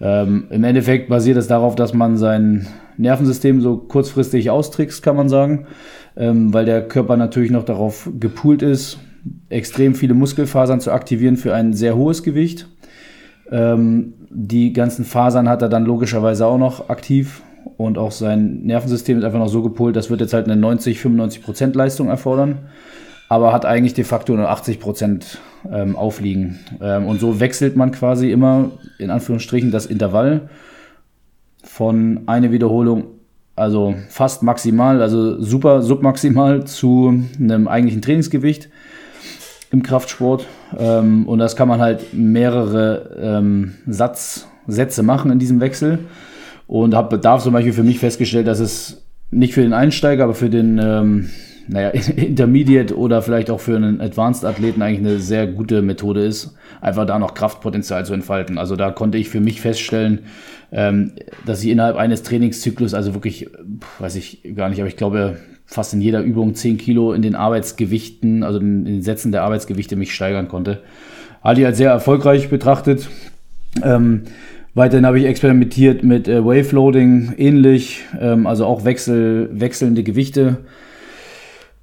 Ähm, 0.00 0.44
Im 0.50 0.64
Endeffekt 0.64 1.08
basiert 1.08 1.38
es 1.38 1.46
darauf, 1.46 1.74
dass 1.74 1.94
man 1.94 2.16
sein 2.16 2.66
Nervensystem 2.98 3.60
so 3.60 3.78
kurzfristig 3.78 4.50
austrickst, 4.50 5.02
kann 5.02 5.16
man 5.16 5.28
sagen, 5.28 5.66
ähm, 6.16 6.52
weil 6.52 6.64
der 6.64 6.86
Körper 6.86 7.16
natürlich 7.16 7.50
noch 7.50 7.64
darauf 7.64 8.10
gepoolt 8.18 8.62
ist, 8.62 8.98
extrem 9.48 9.94
viele 9.94 10.14
Muskelfasern 10.14 10.80
zu 10.80 10.92
aktivieren 10.92 11.36
für 11.36 11.54
ein 11.54 11.72
sehr 11.72 11.96
hohes 11.96 12.22
Gewicht. 12.22 12.68
Ähm, 13.50 14.14
die 14.30 14.72
ganzen 14.72 15.04
Fasern 15.04 15.48
hat 15.48 15.62
er 15.62 15.68
dann 15.68 15.84
logischerweise 15.84 16.46
auch 16.46 16.58
noch 16.58 16.88
aktiv 16.88 17.42
und 17.76 17.98
auch 17.98 18.12
sein 18.12 18.62
Nervensystem 18.62 19.18
ist 19.18 19.24
einfach 19.24 19.38
noch 19.38 19.48
so 19.48 19.62
gepolt, 19.62 19.96
das 19.96 20.10
wird 20.10 20.20
jetzt 20.20 20.32
halt 20.32 20.46
eine 20.46 20.56
90, 20.56 20.98
95 21.00 21.42
Prozent 21.42 21.76
Leistung 21.76 22.08
erfordern, 22.08 22.58
aber 23.28 23.52
hat 23.52 23.66
eigentlich 23.66 23.94
de 23.94 24.04
facto 24.04 24.34
nur 24.34 24.48
80 24.48 24.80
Prozent 24.80 25.38
ähm, 25.70 25.96
aufliegen. 25.96 26.60
Ähm, 26.80 27.06
und 27.06 27.20
so 27.20 27.40
wechselt 27.40 27.76
man 27.76 27.92
quasi 27.92 28.30
immer 28.30 28.70
in 28.98 29.10
Anführungsstrichen 29.10 29.70
das 29.70 29.86
Intervall 29.86 30.48
von 31.62 32.22
eine 32.26 32.52
Wiederholung, 32.52 33.04
also 33.56 33.94
fast 34.08 34.42
maximal, 34.42 35.02
also 35.02 35.40
super 35.40 35.82
submaximal 35.82 36.64
zu 36.64 37.24
einem 37.38 37.68
eigentlichen 37.68 38.02
Trainingsgewicht 38.02 38.70
im 39.72 39.82
Kraftsport. 39.82 40.46
Ähm, 40.78 41.26
und 41.28 41.38
das 41.38 41.56
kann 41.56 41.68
man 41.68 41.80
halt 41.80 42.12
mehrere 42.12 43.16
ähm, 43.20 43.74
Satz, 43.86 44.48
Sätze 44.66 45.02
machen 45.02 45.30
in 45.30 45.38
diesem 45.38 45.60
Wechsel. 45.60 46.00
Und 46.66 46.94
habe 46.94 47.18
da 47.18 47.38
zum 47.38 47.52
Beispiel 47.52 47.72
für 47.72 47.84
mich 47.84 48.00
festgestellt, 48.00 48.48
dass 48.48 48.58
es 48.58 49.04
nicht 49.30 49.54
für 49.54 49.62
den 49.62 49.72
Einsteiger, 49.72 50.24
aber 50.24 50.34
für 50.34 50.50
den 50.50 50.80
ähm, 50.82 51.30
naja, 51.68 51.88
Intermediate 52.16 52.96
oder 52.96 53.22
vielleicht 53.22 53.50
auch 53.50 53.60
für 53.60 53.76
einen 53.76 54.00
Advanced-Athleten 54.00 54.82
eigentlich 54.82 55.00
eine 55.00 55.18
sehr 55.18 55.46
gute 55.46 55.82
Methode 55.82 56.24
ist, 56.24 56.54
einfach 56.80 57.06
da 57.06 57.18
noch 57.18 57.34
Kraftpotenzial 57.34 58.04
zu 58.04 58.14
entfalten. 58.14 58.58
Also 58.58 58.76
da 58.76 58.90
konnte 58.90 59.18
ich 59.18 59.28
für 59.28 59.40
mich 59.40 59.60
feststellen, 59.60 60.20
ähm, 60.72 61.12
dass 61.44 61.62
ich 61.62 61.70
innerhalb 61.70 61.96
eines 61.96 62.22
Trainingszyklus, 62.22 62.94
also 62.94 63.14
wirklich, 63.14 63.48
weiß 63.98 64.16
ich 64.16 64.42
gar 64.54 64.68
nicht, 64.68 64.80
aber 64.80 64.88
ich 64.88 64.96
glaube, 64.96 65.36
fast 65.66 65.92
in 65.92 66.00
jeder 66.00 66.22
Übung 66.22 66.54
10 66.54 66.78
Kilo 66.78 67.12
in 67.12 67.22
den 67.22 67.34
Arbeitsgewichten, 67.34 68.42
also 68.42 68.58
in 68.58 68.84
den 68.84 69.02
Sätzen 69.02 69.32
der 69.32 69.42
Arbeitsgewichte 69.42 69.96
mich 69.96 70.14
steigern 70.14 70.48
konnte. 70.48 70.80
Halte 71.42 71.60
ich 71.60 71.66
als 71.66 71.76
sehr 71.76 71.90
erfolgreich 71.90 72.48
betrachtet. 72.48 73.08
Ähm, 73.82 74.22
weiterhin 74.74 75.06
habe 75.06 75.18
ich 75.18 75.26
experimentiert 75.26 76.02
mit 76.02 76.28
äh, 76.28 76.44
Wave 76.44 76.74
Loading, 76.74 77.34
ähnlich, 77.36 78.04
ähm, 78.18 78.46
also 78.46 78.64
auch 78.64 78.84
Wechsel, 78.84 79.50
wechselnde 79.52 80.02
Gewichte 80.02 80.58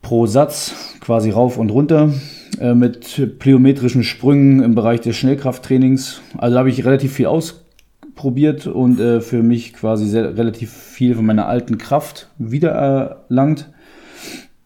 pro 0.02 0.26
Satz, 0.28 0.76
quasi 1.00 1.32
rauf 1.32 1.58
und 1.58 1.72
runter, 1.72 2.14
äh, 2.60 2.74
mit 2.74 3.40
plyometrischen 3.40 4.04
Sprüngen 4.04 4.62
im 4.62 4.76
Bereich 4.76 5.02
des 5.02 5.16
Schnellkrafttrainings. 5.16 6.22
Also 6.38 6.58
habe 6.58 6.70
ich 6.70 6.86
relativ 6.86 7.14
viel 7.14 7.26
ausprobiert 7.26 8.68
und 8.68 9.00
äh, 9.00 9.22
für 9.22 9.42
mich 9.42 9.74
quasi 9.74 10.06
sehr, 10.06 10.38
relativ 10.38 10.72
viel 10.72 11.16
von 11.16 11.26
meiner 11.26 11.48
alten 11.48 11.78
Kraft 11.78 12.28
wiedererlangt. 12.38 13.70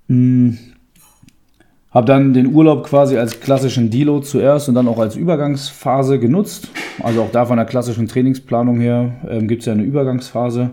Hm. 0.07 0.57
Habe 1.91 2.05
dann 2.05 2.33
den 2.33 2.53
Urlaub 2.53 2.83
quasi 2.85 3.17
als 3.17 3.39
klassischen 3.39 3.89
Deload 3.89 4.25
zuerst 4.25 4.69
und 4.69 4.75
dann 4.75 4.87
auch 4.87 4.99
als 4.99 5.15
Übergangsphase 5.15 6.19
genutzt. 6.19 6.69
Also 7.01 7.23
auch 7.23 7.31
da 7.31 7.45
von 7.45 7.57
der 7.57 7.65
klassischen 7.65 8.07
Trainingsplanung 8.07 8.79
her 8.79 9.15
ähm, 9.27 9.47
gibt 9.47 9.61
es 9.61 9.65
ja 9.65 9.73
eine 9.73 9.83
Übergangsphase, 9.83 10.71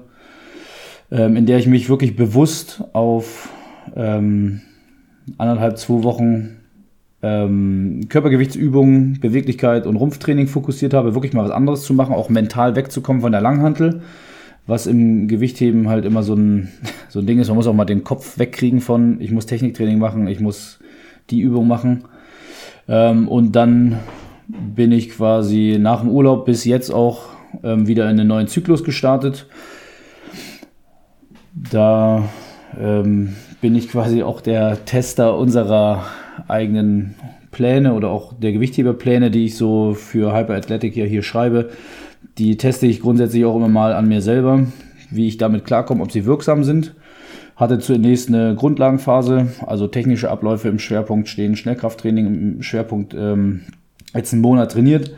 ähm, 1.10 1.36
in 1.36 1.46
der 1.46 1.58
ich 1.58 1.66
mich 1.66 1.88
wirklich 1.88 2.16
bewusst 2.16 2.82
auf 2.92 3.48
ähm, 3.96 4.60
anderthalb, 5.38 5.78
zwei 5.78 6.02
Wochen 6.02 6.56
ähm, 7.22 8.00
Körpergewichtsübungen, 8.08 9.18
Beweglichkeit 9.20 9.86
und 9.86 9.96
Rumpftraining 9.96 10.46
fokussiert 10.46 10.92
habe, 10.92 11.14
wirklich 11.14 11.32
mal 11.32 11.44
was 11.44 11.52
anderes 11.52 11.84
zu 11.84 11.94
machen, 11.94 12.14
auch 12.14 12.28
mental 12.28 12.76
wegzukommen 12.76 13.22
von 13.22 13.32
der 13.32 13.40
Langhantel, 13.40 14.02
was 14.66 14.86
im 14.86 15.28
Gewichtheben 15.28 15.88
halt 15.88 16.04
immer 16.04 16.22
so 16.22 16.34
ein, 16.34 16.72
so 17.08 17.20
ein 17.20 17.26
Ding 17.26 17.38
ist. 17.38 17.48
Man 17.48 17.56
muss 17.56 17.66
auch 17.66 17.74
mal 17.74 17.84
den 17.84 18.04
Kopf 18.04 18.38
wegkriegen 18.38 18.80
von, 18.80 19.20
ich 19.20 19.30
muss 19.30 19.46
Techniktraining 19.46 19.98
machen, 19.98 20.26
ich 20.26 20.40
muss 20.40 20.78
die 21.30 21.40
Übung 21.40 21.68
machen. 21.68 22.04
Ähm, 22.88 23.28
und 23.28 23.52
dann 23.52 23.98
bin 24.48 24.92
ich 24.92 25.10
quasi 25.10 25.78
nach 25.80 26.00
dem 26.00 26.10
Urlaub 26.10 26.44
bis 26.44 26.64
jetzt 26.64 26.90
auch 26.90 27.28
ähm, 27.62 27.86
wieder 27.86 28.04
in 28.04 28.20
einen 28.20 28.28
neuen 28.28 28.48
Zyklus 28.48 28.84
gestartet. 28.84 29.46
Da 31.54 32.28
ähm, 32.78 33.34
bin 33.60 33.74
ich 33.74 33.88
quasi 33.88 34.22
auch 34.22 34.40
der 34.40 34.84
Tester 34.84 35.38
unserer 35.38 36.04
eigenen 36.48 37.14
Pläne 37.50 37.94
oder 37.94 38.10
auch 38.10 38.32
der 38.34 38.52
Gewichtheberpläne, 38.52 39.30
die 39.30 39.46
ich 39.46 39.56
so 39.56 39.94
für 39.94 40.36
Hyper 40.36 40.54
Athletic 40.54 40.96
ja 40.96 41.04
hier 41.04 41.22
schreibe. 41.22 41.70
Die 42.38 42.56
teste 42.56 42.86
ich 42.86 43.00
grundsätzlich 43.00 43.44
auch 43.44 43.56
immer 43.56 43.68
mal 43.68 43.92
an 43.92 44.08
mir 44.08 44.20
selber, 44.20 44.66
wie 45.10 45.28
ich 45.28 45.38
damit 45.38 45.64
klarkomme, 45.64 46.02
ob 46.02 46.10
sie 46.10 46.24
wirksam 46.24 46.64
sind. 46.64 46.94
Hatte 47.56 47.78
zunächst 47.78 48.28
eine 48.28 48.56
Grundlagenphase, 48.56 49.48
also 49.64 49.86
technische 49.86 50.30
Abläufe 50.30 50.68
im 50.68 50.80
Schwerpunkt 50.80 51.28
stehen, 51.28 51.54
Schnellkrafttraining 51.54 52.26
im 52.26 52.62
Schwerpunkt 52.62 53.14
ähm, 53.14 53.60
jetzt 54.12 54.32
einen 54.32 54.42
Monat 54.42 54.72
trainiert, 54.72 55.14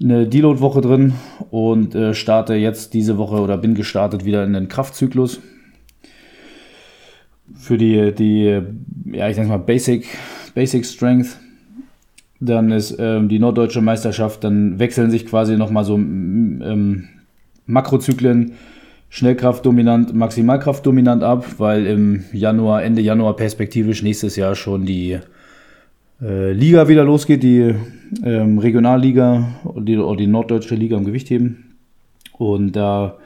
eine 0.00 0.28
Deload-Woche 0.28 0.80
drin 0.80 1.14
und 1.50 1.96
äh, 1.96 2.14
starte 2.14 2.54
jetzt 2.54 2.94
diese 2.94 3.18
Woche 3.18 3.40
oder 3.40 3.58
bin 3.58 3.74
gestartet 3.74 4.24
wieder 4.24 4.44
in 4.44 4.52
den 4.52 4.68
Kraftzyklus 4.68 5.40
für 7.56 7.76
die, 7.76 8.14
die 8.14 8.60
ja, 9.12 9.28
ich 9.28 9.36
sag 9.36 9.48
mal, 9.48 9.58
Basic, 9.58 10.06
Basic 10.54 10.84
Strength. 10.84 11.38
Dann 12.40 12.70
ist 12.72 12.96
ähm, 12.98 13.28
die 13.28 13.38
norddeutsche 13.38 13.80
Meisterschaft, 13.80 14.44
dann 14.44 14.78
wechseln 14.78 15.10
sich 15.10 15.26
quasi 15.26 15.56
nochmal 15.56 15.84
so 15.84 15.96
ähm, 15.96 17.08
Makrozyklen, 17.66 18.52
Schnellkraft 19.08 19.64
dominant, 19.64 20.12
Maximalkraft 20.12 20.84
dominant 20.84 21.22
ab, 21.22 21.46
weil 21.58 21.86
im 21.86 22.24
Januar, 22.32 22.82
Ende 22.82 23.00
Januar 23.00 23.36
perspektivisch 23.36 24.02
nächstes 24.02 24.34
Jahr 24.36 24.56
schon 24.56 24.84
die 24.84 25.18
äh, 26.20 26.52
Liga 26.52 26.88
wieder 26.88 27.04
losgeht, 27.04 27.42
die 27.42 27.74
ähm, 28.24 28.58
Regionalliga 28.58 29.48
oder 29.64 29.82
die, 29.82 30.16
die 30.18 30.26
norddeutsche 30.26 30.74
Liga 30.74 30.96
im 30.96 31.04
Gewichtheben. 31.04 31.76
Und 32.32 32.72
da 32.72 33.16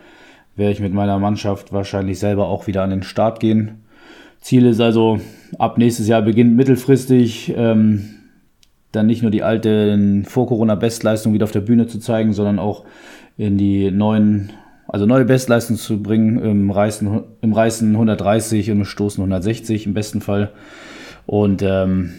werde 0.56 0.72
ich 0.72 0.80
mit 0.80 0.92
meiner 0.92 1.18
Mannschaft 1.18 1.72
wahrscheinlich 1.72 2.18
selber 2.18 2.48
auch 2.48 2.66
wieder 2.66 2.82
an 2.82 2.90
den 2.90 3.02
Start 3.02 3.40
gehen. 3.40 3.82
Ziel 4.40 4.66
ist 4.66 4.80
also, 4.80 5.20
ab 5.58 5.78
nächstes 5.78 6.08
Jahr 6.08 6.22
beginnt 6.22 6.56
mittelfristig 6.56 7.54
ähm, 7.56 8.10
dann 8.92 9.06
nicht 9.06 9.22
nur 9.22 9.30
die 9.30 9.42
alten 9.42 10.24
Vor-Corona-Bestleistungen 10.24 11.34
wieder 11.34 11.44
auf 11.44 11.52
der 11.52 11.60
Bühne 11.60 11.86
zu 11.86 11.98
zeigen, 11.98 12.32
sondern 12.32 12.58
auch 12.58 12.84
in 13.36 13.58
die 13.58 13.90
neuen, 13.90 14.50
also 14.86 15.06
neue 15.06 15.24
Bestleistungen 15.24 15.78
zu 15.78 16.02
bringen, 16.02 16.42
im 16.42 16.70
Reißen, 16.70 17.24
im 17.40 17.52
Reißen 17.52 17.92
130 17.92 18.70
und 18.70 18.78
im 18.78 18.84
Stoßen 18.84 19.22
160 19.22 19.86
im 19.86 19.94
besten 19.94 20.20
Fall. 20.20 20.50
Und 21.26 21.62
ähm, 21.62 22.14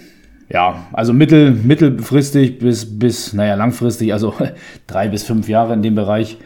ja, 0.50 0.88
also 0.94 1.14
mittel, 1.14 1.52
mittelfristig 1.52 2.60
bis, 2.60 3.00
bis, 3.00 3.34
naja, 3.34 3.56
langfristig, 3.56 4.14
also 4.14 4.34
drei 4.88 5.08
bis 5.08 5.24
fünf 5.24 5.50
Jahre 5.50 5.74
in 5.74 5.82
dem 5.82 5.96
Bereich, 5.96 6.38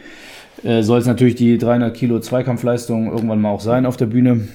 äh, 0.62 0.82
soll 0.82 0.98
es 0.98 1.06
natürlich 1.06 1.34
die 1.34 1.58
300 1.58 1.94
Kilo 1.94 2.20
Zweikampfleistung 2.20 3.10
irgendwann 3.10 3.40
mal 3.40 3.50
auch 3.50 3.60
sein 3.60 3.86
auf 3.86 3.96
der 3.96 4.06
Bühne. 4.06 4.48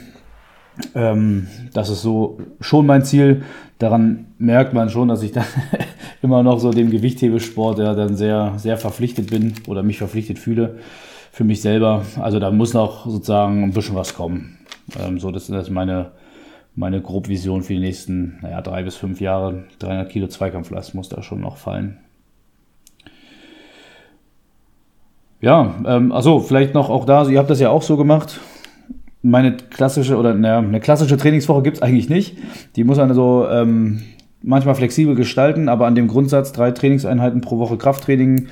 Ähm, 0.96 1.48
das 1.74 1.90
ist 1.90 2.02
so 2.02 2.40
schon 2.60 2.86
mein 2.86 3.04
Ziel. 3.04 3.44
Daran 3.78 4.28
merkt 4.38 4.74
man 4.74 4.90
schon, 4.90 5.08
dass 5.08 5.24
ich 5.24 5.32
dann 5.32 5.46
immer 6.22 6.44
noch 6.44 6.60
so 6.60 6.72
dem 6.72 6.90
Gewichthebesport 6.90 7.80
ja 7.80 7.94
dann 7.94 8.16
sehr, 8.16 8.54
sehr 8.58 8.78
verpflichtet 8.78 9.30
bin 9.30 9.54
oder 9.68 9.84
mich 9.84 9.98
verpflichtet 9.98 10.40
fühle 10.40 10.80
für 11.32 11.44
mich 11.44 11.62
selber. 11.62 12.06
Also 12.20 12.40
da 12.40 12.52
muss 12.52 12.74
noch 12.74 13.06
sozusagen 13.06 13.64
ein 13.64 13.72
bisschen 13.72 13.96
was 13.96 14.14
kommen. 14.14 14.58
Ähm, 15.00 15.20
so, 15.20 15.32
das 15.32 15.50
ist 15.50 15.70
meine, 15.70 16.12
meine 16.76 17.02
Grobvision 17.02 17.64
für 17.64 17.74
die 17.74 17.80
nächsten 17.80 18.40
naja, 18.42 18.62
drei 18.62 18.84
bis 18.84 18.96
fünf 18.96 19.22
Jahre. 19.22 19.64
300 19.80 20.10
Kilo 20.10 20.28
Zweikampflast 20.28 20.96
muss 20.96 21.10
da 21.10 21.22
schon 21.22 21.42
noch 21.42 21.58
fallen. 21.58 21.98
Ja, 25.42 25.76
ähm, 25.86 26.12
also 26.12 26.40
vielleicht 26.40 26.74
noch 26.74 26.90
auch 26.90 27.06
da, 27.06 27.26
ihr 27.28 27.40
habt 27.40 27.50
das 27.50 27.62
ja 27.62 27.70
auch 27.70 27.82
so 27.82 27.96
gemacht. 27.96 28.40
Meine 29.22 29.58
klassische 29.58 30.18
oder 30.18 30.34
naja, 30.34 30.60
eine 30.60 30.80
klassische 30.80 31.18
Trainingswoche 31.18 31.62
gibt 31.62 31.78
es 31.78 31.84
eigentlich 31.84 32.10
nicht. 32.10 32.38
Die 32.76 32.84
muss 32.84 32.98
man 32.98 33.14
so 33.14 33.46
ähm, 33.50 34.02
manchmal 34.42 34.76
flexibel 34.76 35.16
gestalten, 35.16 35.68
aber 35.68 35.86
an 35.88 35.96
dem 35.96 36.08
Grundsatz 36.08 36.52
drei 36.52 36.72
Trainingseinheiten 36.72 37.42
pro 37.42 37.60
Woche 37.60 37.78
Krafttraining 37.78 38.48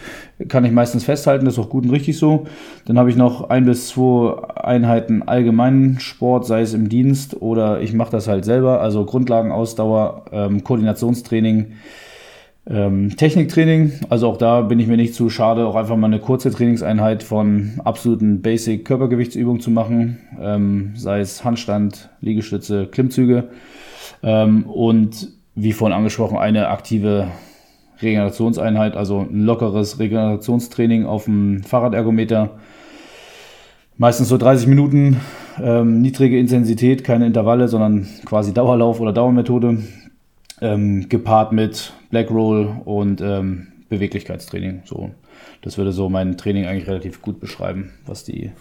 kann 0.50 0.66
ich 0.66 0.72
meistens 0.72 1.06
festhalten. 1.06 1.46
Das 1.46 1.54
ist 1.54 1.60
auch 1.60 1.70
gut 1.70 1.86
und 1.86 1.92
richtig 1.92 2.18
so. 2.18 2.48
Dann 2.86 3.00
habe 3.00 3.10
ich 3.10 3.16
noch 3.16 3.50
ein 3.50 3.66
bis 3.66 3.88
zwei 3.88 4.36
Einheiten 4.56 5.24
allgemeinen 5.24 6.00
Sport, 6.00 6.46
sei 6.46 6.62
es 6.62 6.74
im 6.74 6.90
Dienst 6.90 7.42
oder 7.42 7.82
ich 7.82 7.94
mache 7.94 8.12
das 8.12 8.28
halt 8.28 8.44
selber. 8.44 8.82
Also 8.82 9.06
Grundlagenausdauer, 9.06 10.26
ähm, 10.32 10.64
Koordinationstraining, 10.64 11.74
ähm, 12.70 13.16
Techniktraining. 13.16 13.94
Also 14.10 14.28
auch 14.28 14.38
da 14.38 14.62
bin 14.62 14.80
ich 14.80 14.88
mir 14.88 14.98
nicht 14.98 15.14
zu 15.14 15.30
schade, 15.30 15.66
auch 15.66 15.76
einfach 15.76 15.96
mal 15.96 16.08
eine 16.08 16.20
kurze 16.20 16.52
Trainingseinheit 16.52 17.24
von 17.24 17.80
absoluten 17.84 18.42
Basic 18.42 18.86
Körpergewichtsübungen 18.86 19.62
zu 19.62 19.72
machen, 19.72 20.18
ähm, 20.42 20.92
sei 20.96 21.20
es 21.20 21.44
Handstand, 21.44 22.10
Liegestütze, 22.22 22.88
Klimmzüge. 22.88 23.50
Ähm, 24.24 24.64
und 24.66 25.30
wie 25.56 25.74
vorhin 25.74 25.98
angesprochen, 25.98 26.38
eine 26.38 26.68
aktive 26.68 27.30
Regenerationseinheit, 28.02 28.96
also 28.96 29.22
ein 29.22 29.44
lockeres 29.44 30.00
Regenerationstraining 30.00 31.06
auf 31.06 31.26
dem 31.26 31.64
Fahrradergometer. 31.64 32.52
Meistens 33.98 34.28
so 34.28 34.38
30 34.38 34.68
Minuten, 34.68 35.18
ähm, 35.60 36.02
niedrige 36.02 36.38
Intensität, 36.38 37.04
keine 37.04 37.26
Intervalle, 37.26 37.68
sondern 37.68 38.08
quasi 38.26 38.54
Dauerlauf 38.54 39.00
oder 39.00 39.14
Dauermethode, 39.14 39.80
ähm, 40.62 41.10
gepaart 41.10 41.52
mit 41.52 41.94
Black 42.10 42.30
Roll 42.30 42.82
und 42.86 43.22
ähm, 43.22 43.68
Beweglichkeitstraining. 43.90 44.82
So, 44.86 45.12
das 45.62 45.78
würde 45.78 45.92
so 45.92 46.10
mein 46.10 46.38
Training 46.38 46.66
eigentlich 46.66 46.88
relativ 46.88 47.22
gut 47.22 47.40
beschreiben, 47.40 47.94
was 48.06 48.24
die 48.24 48.52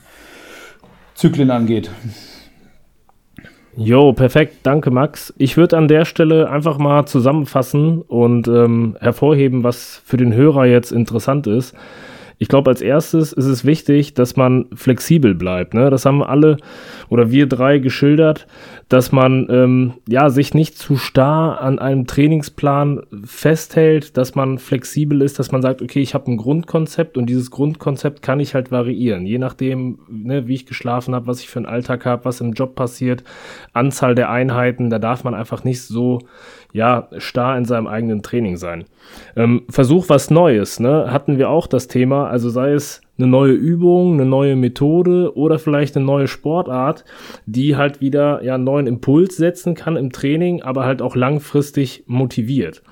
Zyklen 1.15 1.51
angeht. 1.51 1.91
Jo, 3.79 4.15
perfekt. 4.15 4.59
Danke, 4.63 4.91
Max. 4.91 5.35
Ich 5.37 5.59
würde 5.59 5.77
an 5.77 5.87
der 5.87 6.07
Stelle 6.07 6.51
einfach 6.51 6.79
mal 6.79 7.05
zusammenfassen 7.05 8.01
und 8.01 8.49
ähm, 8.49 8.97
hervorheben, 9.01 9.65
was 9.65 10.01
für 10.05 10.17
den 10.17 10.33
Hörer 10.33 10.65
jetzt 10.65 10.93
interessant 10.93 11.47
ist. 11.47 11.75
Ich 12.39 12.49
glaube, 12.49 12.71
als 12.71 12.83
erstes 12.83 13.33
ist 13.33 13.47
es 13.47 13.65
wichtig, 13.65 14.13
dass 14.13 14.37
man 14.37 14.67
flexibel 14.75 15.35
bleibt. 15.35 15.73
Ne? 15.73 15.89
Das 15.89 16.05
haben 16.05 16.23
alle 16.23 16.59
oder 17.09 17.31
wir 17.31 17.47
drei 17.47 17.79
geschildert, 17.79 18.47
dass 18.91 19.11
man 19.11 19.47
ähm, 19.51 19.95
ja 20.07 20.29
sich 20.29 20.53
nicht 20.53 20.77
zu 20.77 20.97
starr 20.97 21.61
an 21.63 21.79
einem 21.79 22.07
Trainingsplan 22.07 23.03
festhält, 23.25 24.19
dass 24.19 24.35
man 24.35 24.59
flexibel 24.59 25.23
ist, 25.23 25.39
dass 25.39 25.51
man 25.51 25.63
sagt, 25.63 25.81
okay, 25.81 26.01
ich 26.01 26.13
habe 26.13 26.31
ein 26.31 26.37
Grundkonzept 26.37 27.17
und 27.17 27.27
dieses 27.27 27.51
Grundkonzept 27.51 28.21
kann 28.21 28.39
ich 28.39 28.55
halt 28.55 28.71
variieren, 28.71 29.25
je 29.25 29.39
nachdem, 29.39 29.99
ne, 30.09 30.47
wie 30.47 30.55
ich 30.55 30.67
geschlafen 30.67 31.15
habe, 31.15 31.27
was 31.27 31.41
ich 31.41 31.49
für 31.49 31.59
einen 31.59 31.67
Alltag 31.67 32.05
habe, 32.05 32.27
was 32.27 32.43
im 32.43 32.53
Job 32.53 32.75
passiert, 32.75 33.25
Anzahl 33.73 34.15
der 34.15 34.31
Einheiten. 34.31 34.91
Da 34.91 34.99
darf 34.99 35.25
man 35.25 35.35
einfach 35.35 35.65
nicht 35.65 35.83
so 35.83 36.21
ja, 36.77 37.09
starr 37.17 37.57
in 37.57 37.65
seinem 37.65 37.87
eigenen 37.87 38.23
Training 38.23 38.59
sein. 38.59 38.85
Ähm, 39.35 39.63
Versuch 39.71 40.11
was 40.11 40.31
Neues, 40.31 40.79
ne? 40.79 41.11
Hatten 41.11 41.39
wir 41.39 41.49
auch 41.49 41.67
das 41.67 41.89
Thema, 41.89 42.29
also 42.29 42.51
sei 42.51 42.73
es 42.73 43.01
eine 43.17 43.27
neue 43.27 43.53
Übung, 43.53 44.13
eine 44.13 44.27
neue 44.27 44.57
Methode 44.57 45.35
oder 45.35 45.59
vielleicht 45.59 45.97
eine 45.97 46.05
neue 46.05 46.29
Sportart, 46.29 47.07
die 47.47 47.77
halt 47.77 48.03
wieder 48.03 48.45
ja 48.45 48.57
einen 48.57 48.65
neuen 48.65 48.87
Impuls 48.87 49.39
setzen 49.39 49.75
kann 49.75 49.97
im 49.97 50.13
Training, 50.13 50.61
aber 50.61 50.85
halt 50.85 51.01
auch 51.01 51.17
langfristig 51.17 52.05
motiviert. 52.07 52.83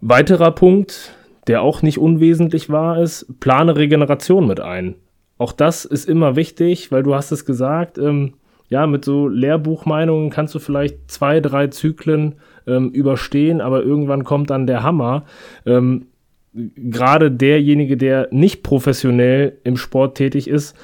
Weiterer 0.00 0.52
Punkt, 0.52 1.14
der 1.48 1.60
auch 1.60 1.82
nicht 1.82 1.98
unwesentlich 1.98 2.70
war, 2.70 2.98
ist, 2.98 3.26
plane 3.40 3.76
Regeneration 3.76 4.46
mit 4.46 4.60
ein. 4.60 4.94
Auch 5.36 5.52
das 5.52 5.84
ist 5.84 6.08
immer 6.08 6.34
wichtig, 6.34 6.90
weil 6.90 7.02
du 7.02 7.14
hast 7.14 7.30
es 7.30 7.44
gesagt, 7.44 7.98
ähm, 7.98 8.34
ja, 8.68 8.86
mit 8.86 9.04
so 9.04 9.28
Lehrbuchmeinungen 9.28 10.30
kannst 10.30 10.54
du 10.54 10.58
vielleicht 10.58 11.10
zwei, 11.10 11.40
drei 11.40 11.68
Zyklen 11.68 12.34
ähm, 12.66 12.90
überstehen, 12.90 13.60
aber 13.60 13.82
irgendwann 13.82 14.24
kommt 14.24 14.50
dann 14.50 14.66
der 14.66 14.82
Hammer. 14.82 15.24
Ähm, 15.64 16.06
Gerade 16.54 17.30
derjenige, 17.30 17.96
der 17.96 18.28
nicht 18.30 18.62
professionell 18.62 19.58
im 19.64 19.76
Sport 19.76 20.16
tätig 20.16 20.48
ist, 20.48 20.76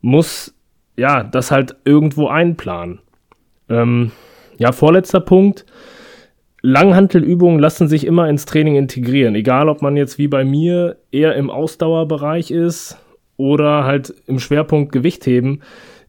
muss 0.00 0.54
ja 0.96 1.22
das 1.22 1.50
halt 1.50 1.76
irgendwo 1.84 2.28
einplanen. 2.28 2.98
Ähm, 3.68 4.10
ja, 4.58 4.72
vorletzter 4.72 5.20
Punkt. 5.20 5.64
Langhantelübungen 6.60 7.58
lassen 7.58 7.88
sich 7.88 8.06
immer 8.06 8.28
ins 8.28 8.44
Training 8.44 8.76
integrieren, 8.76 9.34
egal 9.34 9.68
ob 9.68 9.82
man 9.82 9.96
jetzt 9.96 10.18
wie 10.18 10.28
bei 10.28 10.44
mir 10.44 10.98
eher 11.10 11.34
im 11.34 11.50
Ausdauerbereich 11.50 12.50
ist 12.52 12.98
oder 13.36 13.84
halt 13.84 14.14
im 14.26 14.38
Schwerpunkt 14.38 14.92
Gewichtheben 14.92 15.62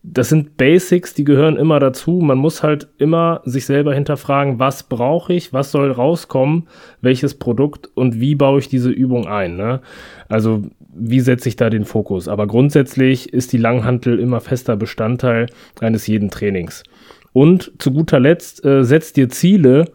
das 0.05 0.27
sind 0.27 0.57
Basics, 0.57 1.13
die 1.13 1.23
gehören 1.23 1.55
immer 1.55 1.79
dazu. 1.79 2.19
Man 2.21 2.37
muss 2.37 2.61
halt 2.61 2.89
immer 2.97 3.41
sich 3.45 3.65
selber 3.65 3.93
hinterfragen, 3.93 4.59
was 4.59 4.83
brauche 4.83 5.33
ich, 5.33 5.53
was 5.53 5.71
soll 5.71 5.91
rauskommen, 5.91 6.67
welches 6.99 7.35
Produkt 7.35 7.89
und 7.95 8.19
wie 8.19 8.35
baue 8.35 8.59
ich 8.59 8.67
diese 8.67 8.91
Übung 8.91 9.27
ein. 9.27 9.55
Ne? 9.55 9.79
Also 10.27 10.63
wie 10.93 11.21
setze 11.21 11.47
ich 11.47 11.55
da 11.55 11.69
den 11.69 11.85
Fokus? 11.85 12.27
Aber 12.27 12.47
grundsätzlich 12.47 13.31
ist 13.31 13.53
die 13.53 13.57
Langhantel 13.57 14.19
immer 14.19 14.41
fester 14.41 14.75
Bestandteil 14.75 15.47
eines 15.79 16.05
jeden 16.05 16.29
Trainings. 16.29 16.83
Und 17.31 17.71
zu 17.79 17.93
guter 17.93 18.19
Letzt 18.19 18.63
äh, 18.65 18.83
setzt 18.83 19.15
dir 19.15 19.29
Ziele, 19.29 19.85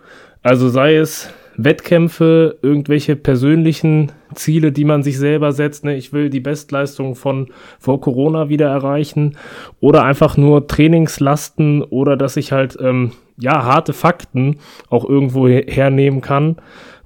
also 0.42 0.70
sei 0.70 0.96
es 0.96 1.28
Wettkämpfe, 1.56 2.58
irgendwelche 2.62 3.14
persönlichen 3.14 4.12
Ziele, 4.34 4.72
die 4.72 4.84
man 4.84 5.02
sich 5.02 5.18
selber 5.18 5.52
setzt. 5.52 5.84
Ne? 5.84 5.96
Ich 5.96 6.12
will 6.12 6.30
die 6.30 6.40
Bestleistung 6.40 7.14
von 7.14 7.48
vor 7.78 8.00
Corona 8.00 8.48
wieder 8.48 8.68
erreichen 8.68 9.36
oder 9.80 10.04
einfach 10.04 10.36
nur 10.36 10.66
Trainingslasten 10.66 11.82
oder 11.82 12.16
dass 12.16 12.36
ich 12.36 12.52
halt 12.52 12.76
ähm, 12.80 13.12
ja 13.38 13.64
harte 13.64 13.92
Fakten 13.92 14.58
auch 14.90 15.08
irgendwo 15.08 15.48
hernehmen 15.48 16.20
kann 16.20 16.56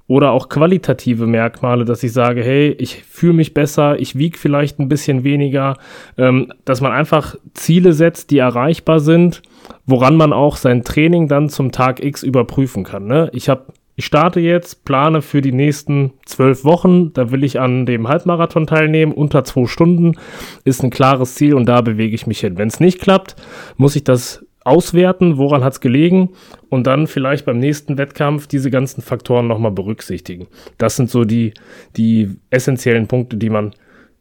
oder 0.07 0.31
auch 0.31 0.49
qualitative 0.49 1.27
Merkmale, 1.27 1.85
dass 1.85 2.03
ich 2.03 2.11
sage, 2.11 2.43
hey, 2.43 2.75
ich 2.77 3.03
fühle 3.03 3.33
mich 3.33 3.53
besser, 3.53 3.99
ich 3.99 4.17
wiege 4.17 4.37
vielleicht 4.37 4.79
ein 4.79 4.89
bisschen 4.89 5.23
weniger, 5.23 5.77
ähm, 6.17 6.51
dass 6.65 6.81
man 6.81 6.91
einfach 6.91 7.35
Ziele 7.53 7.93
setzt, 7.93 8.31
die 8.31 8.39
erreichbar 8.39 8.99
sind, 8.99 9.41
woran 9.85 10.17
man 10.17 10.33
auch 10.33 10.57
sein 10.57 10.83
Training 10.83 11.27
dann 11.27 11.49
zum 11.49 11.71
Tag 11.71 12.03
X 12.03 12.21
überprüfen 12.21 12.83
kann. 12.83 13.07
Ne? 13.07 13.29
Ich 13.33 13.47
habe 13.47 13.65
ich 13.95 14.05
starte 14.05 14.39
jetzt, 14.39 14.85
plane 14.85 15.21
für 15.21 15.41
die 15.41 15.51
nächsten 15.51 16.13
zwölf 16.25 16.63
Wochen. 16.63 17.13
Da 17.13 17.31
will 17.31 17.43
ich 17.43 17.59
an 17.59 17.85
dem 17.85 18.07
Halbmarathon 18.07 18.65
teilnehmen. 18.65 19.11
Unter 19.11 19.43
zwei 19.43 19.67
Stunden 19.67 20.17
ist 20.63 20.83
ein 20.83 20.89
klares 20.89 21.35
Ziel 21.35 21.53
und 21.53 21.67
da 21.67 21.81
bewege 21.81 22.15
ich 22.15 22.25
mich 22.25 22.39
hin. 22.39 22.57
Wenn 22.57 22.69
es 22.69 22.79
nicht 22.79 22.99
klappt, 22.99 23.35
muss 23.77 23.95
ich 23.95 24.03
das 24.03 24.45
auswerten, 24.65 25.37
woran 25.37 25.63
hat 25.63 25.73
es 25.73 25.81
gelegen 25.81 26.29
und 26.69 26.87
dann 26.87 27.05
vielleicht 27.05 27.45
beim 27.45 27.59
nächsten 27.59 27.97
Wettkampf 27.97 28.47
diese 28.47 28.71
ganzen 28.71 29.01
Faktoren 29.01 29.47
nochmal 29.47 29.71
berücksichtigen. 29.71 30.47
Das 30.77 30.95
sind 30.95 31.09
so 31.09 31.25
die, 31.25 31.53
die 31.97 32.39
essentiellen 32.49 33.07
Punkte, 33.07 33.37
die 33.37 33.49
man 33.49 33.75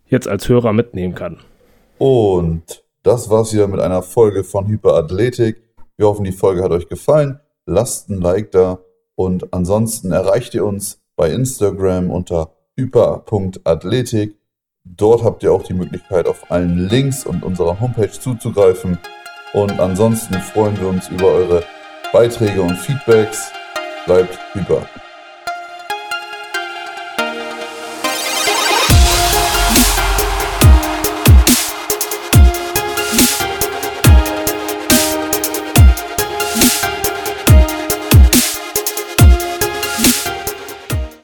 jetzt 0.06 0.28
als 0.28 0.48
Hörer 0.48 0.72
mitnehmen 0.72 1.14
kann. 1.14 1.38
Und 1.98 2.84
das 3.02 3.30
war's 3.30 3.54
wieder 3.54 3.68
mit 3.68 3.80
einer 3.80 4.02
Folge 4.02 4.44
von 4.44 4.66
Hyperathletik. 4.66 5.62
Wir 5.96 6.06
hoffen, 6.06 6.24
die 6.24 6.32
Folge 6.32 6.62
hat 6.62 6.72
euch 6.72 6.88
gefallen. 6.88 7.38
Lasst 7.64 8.10
ein 8.10 8.20
Like 8.20 8.50
da 8.50 8.80
und 9.22 9.52
ansonsten 9.52 10.12
erreicht 10.12 10.54
ihr 10.54 10.64
uns 10.64 11.00
bei 11.16 11.30
Instagram 11.30 12.10
unter 12.10 12.52
hyper.athletik. 12.76 14.36
Dort 14.84 15.22
habt 15.22 15.42
ihr 15.42 15.52
auch 15.52 15.62
die 15.62 15.74
Möglichkeit, 15.74 16.26
auf 16.26 16.50
allen 16.50 16.88
Links 16.88 17.24
und 17.24 17.44
unserer 17.44 17.78
Homepage 17.80 18.10
zuzugreifen. 18.10 18.98
Und 19.52 19.78
ansonsten 19.78 20.34
freuen 20.34 20.78
wir 20.80 20.88
uns 20.88 21.08
über 21.08 21.26
eure 21.26 21.62
Beiträge 22.12 22.62
und 22.62 22.76
Feedbacks. 22.76 23.52
Bleibt 24.06 24.38
hyper. 24.54 24.86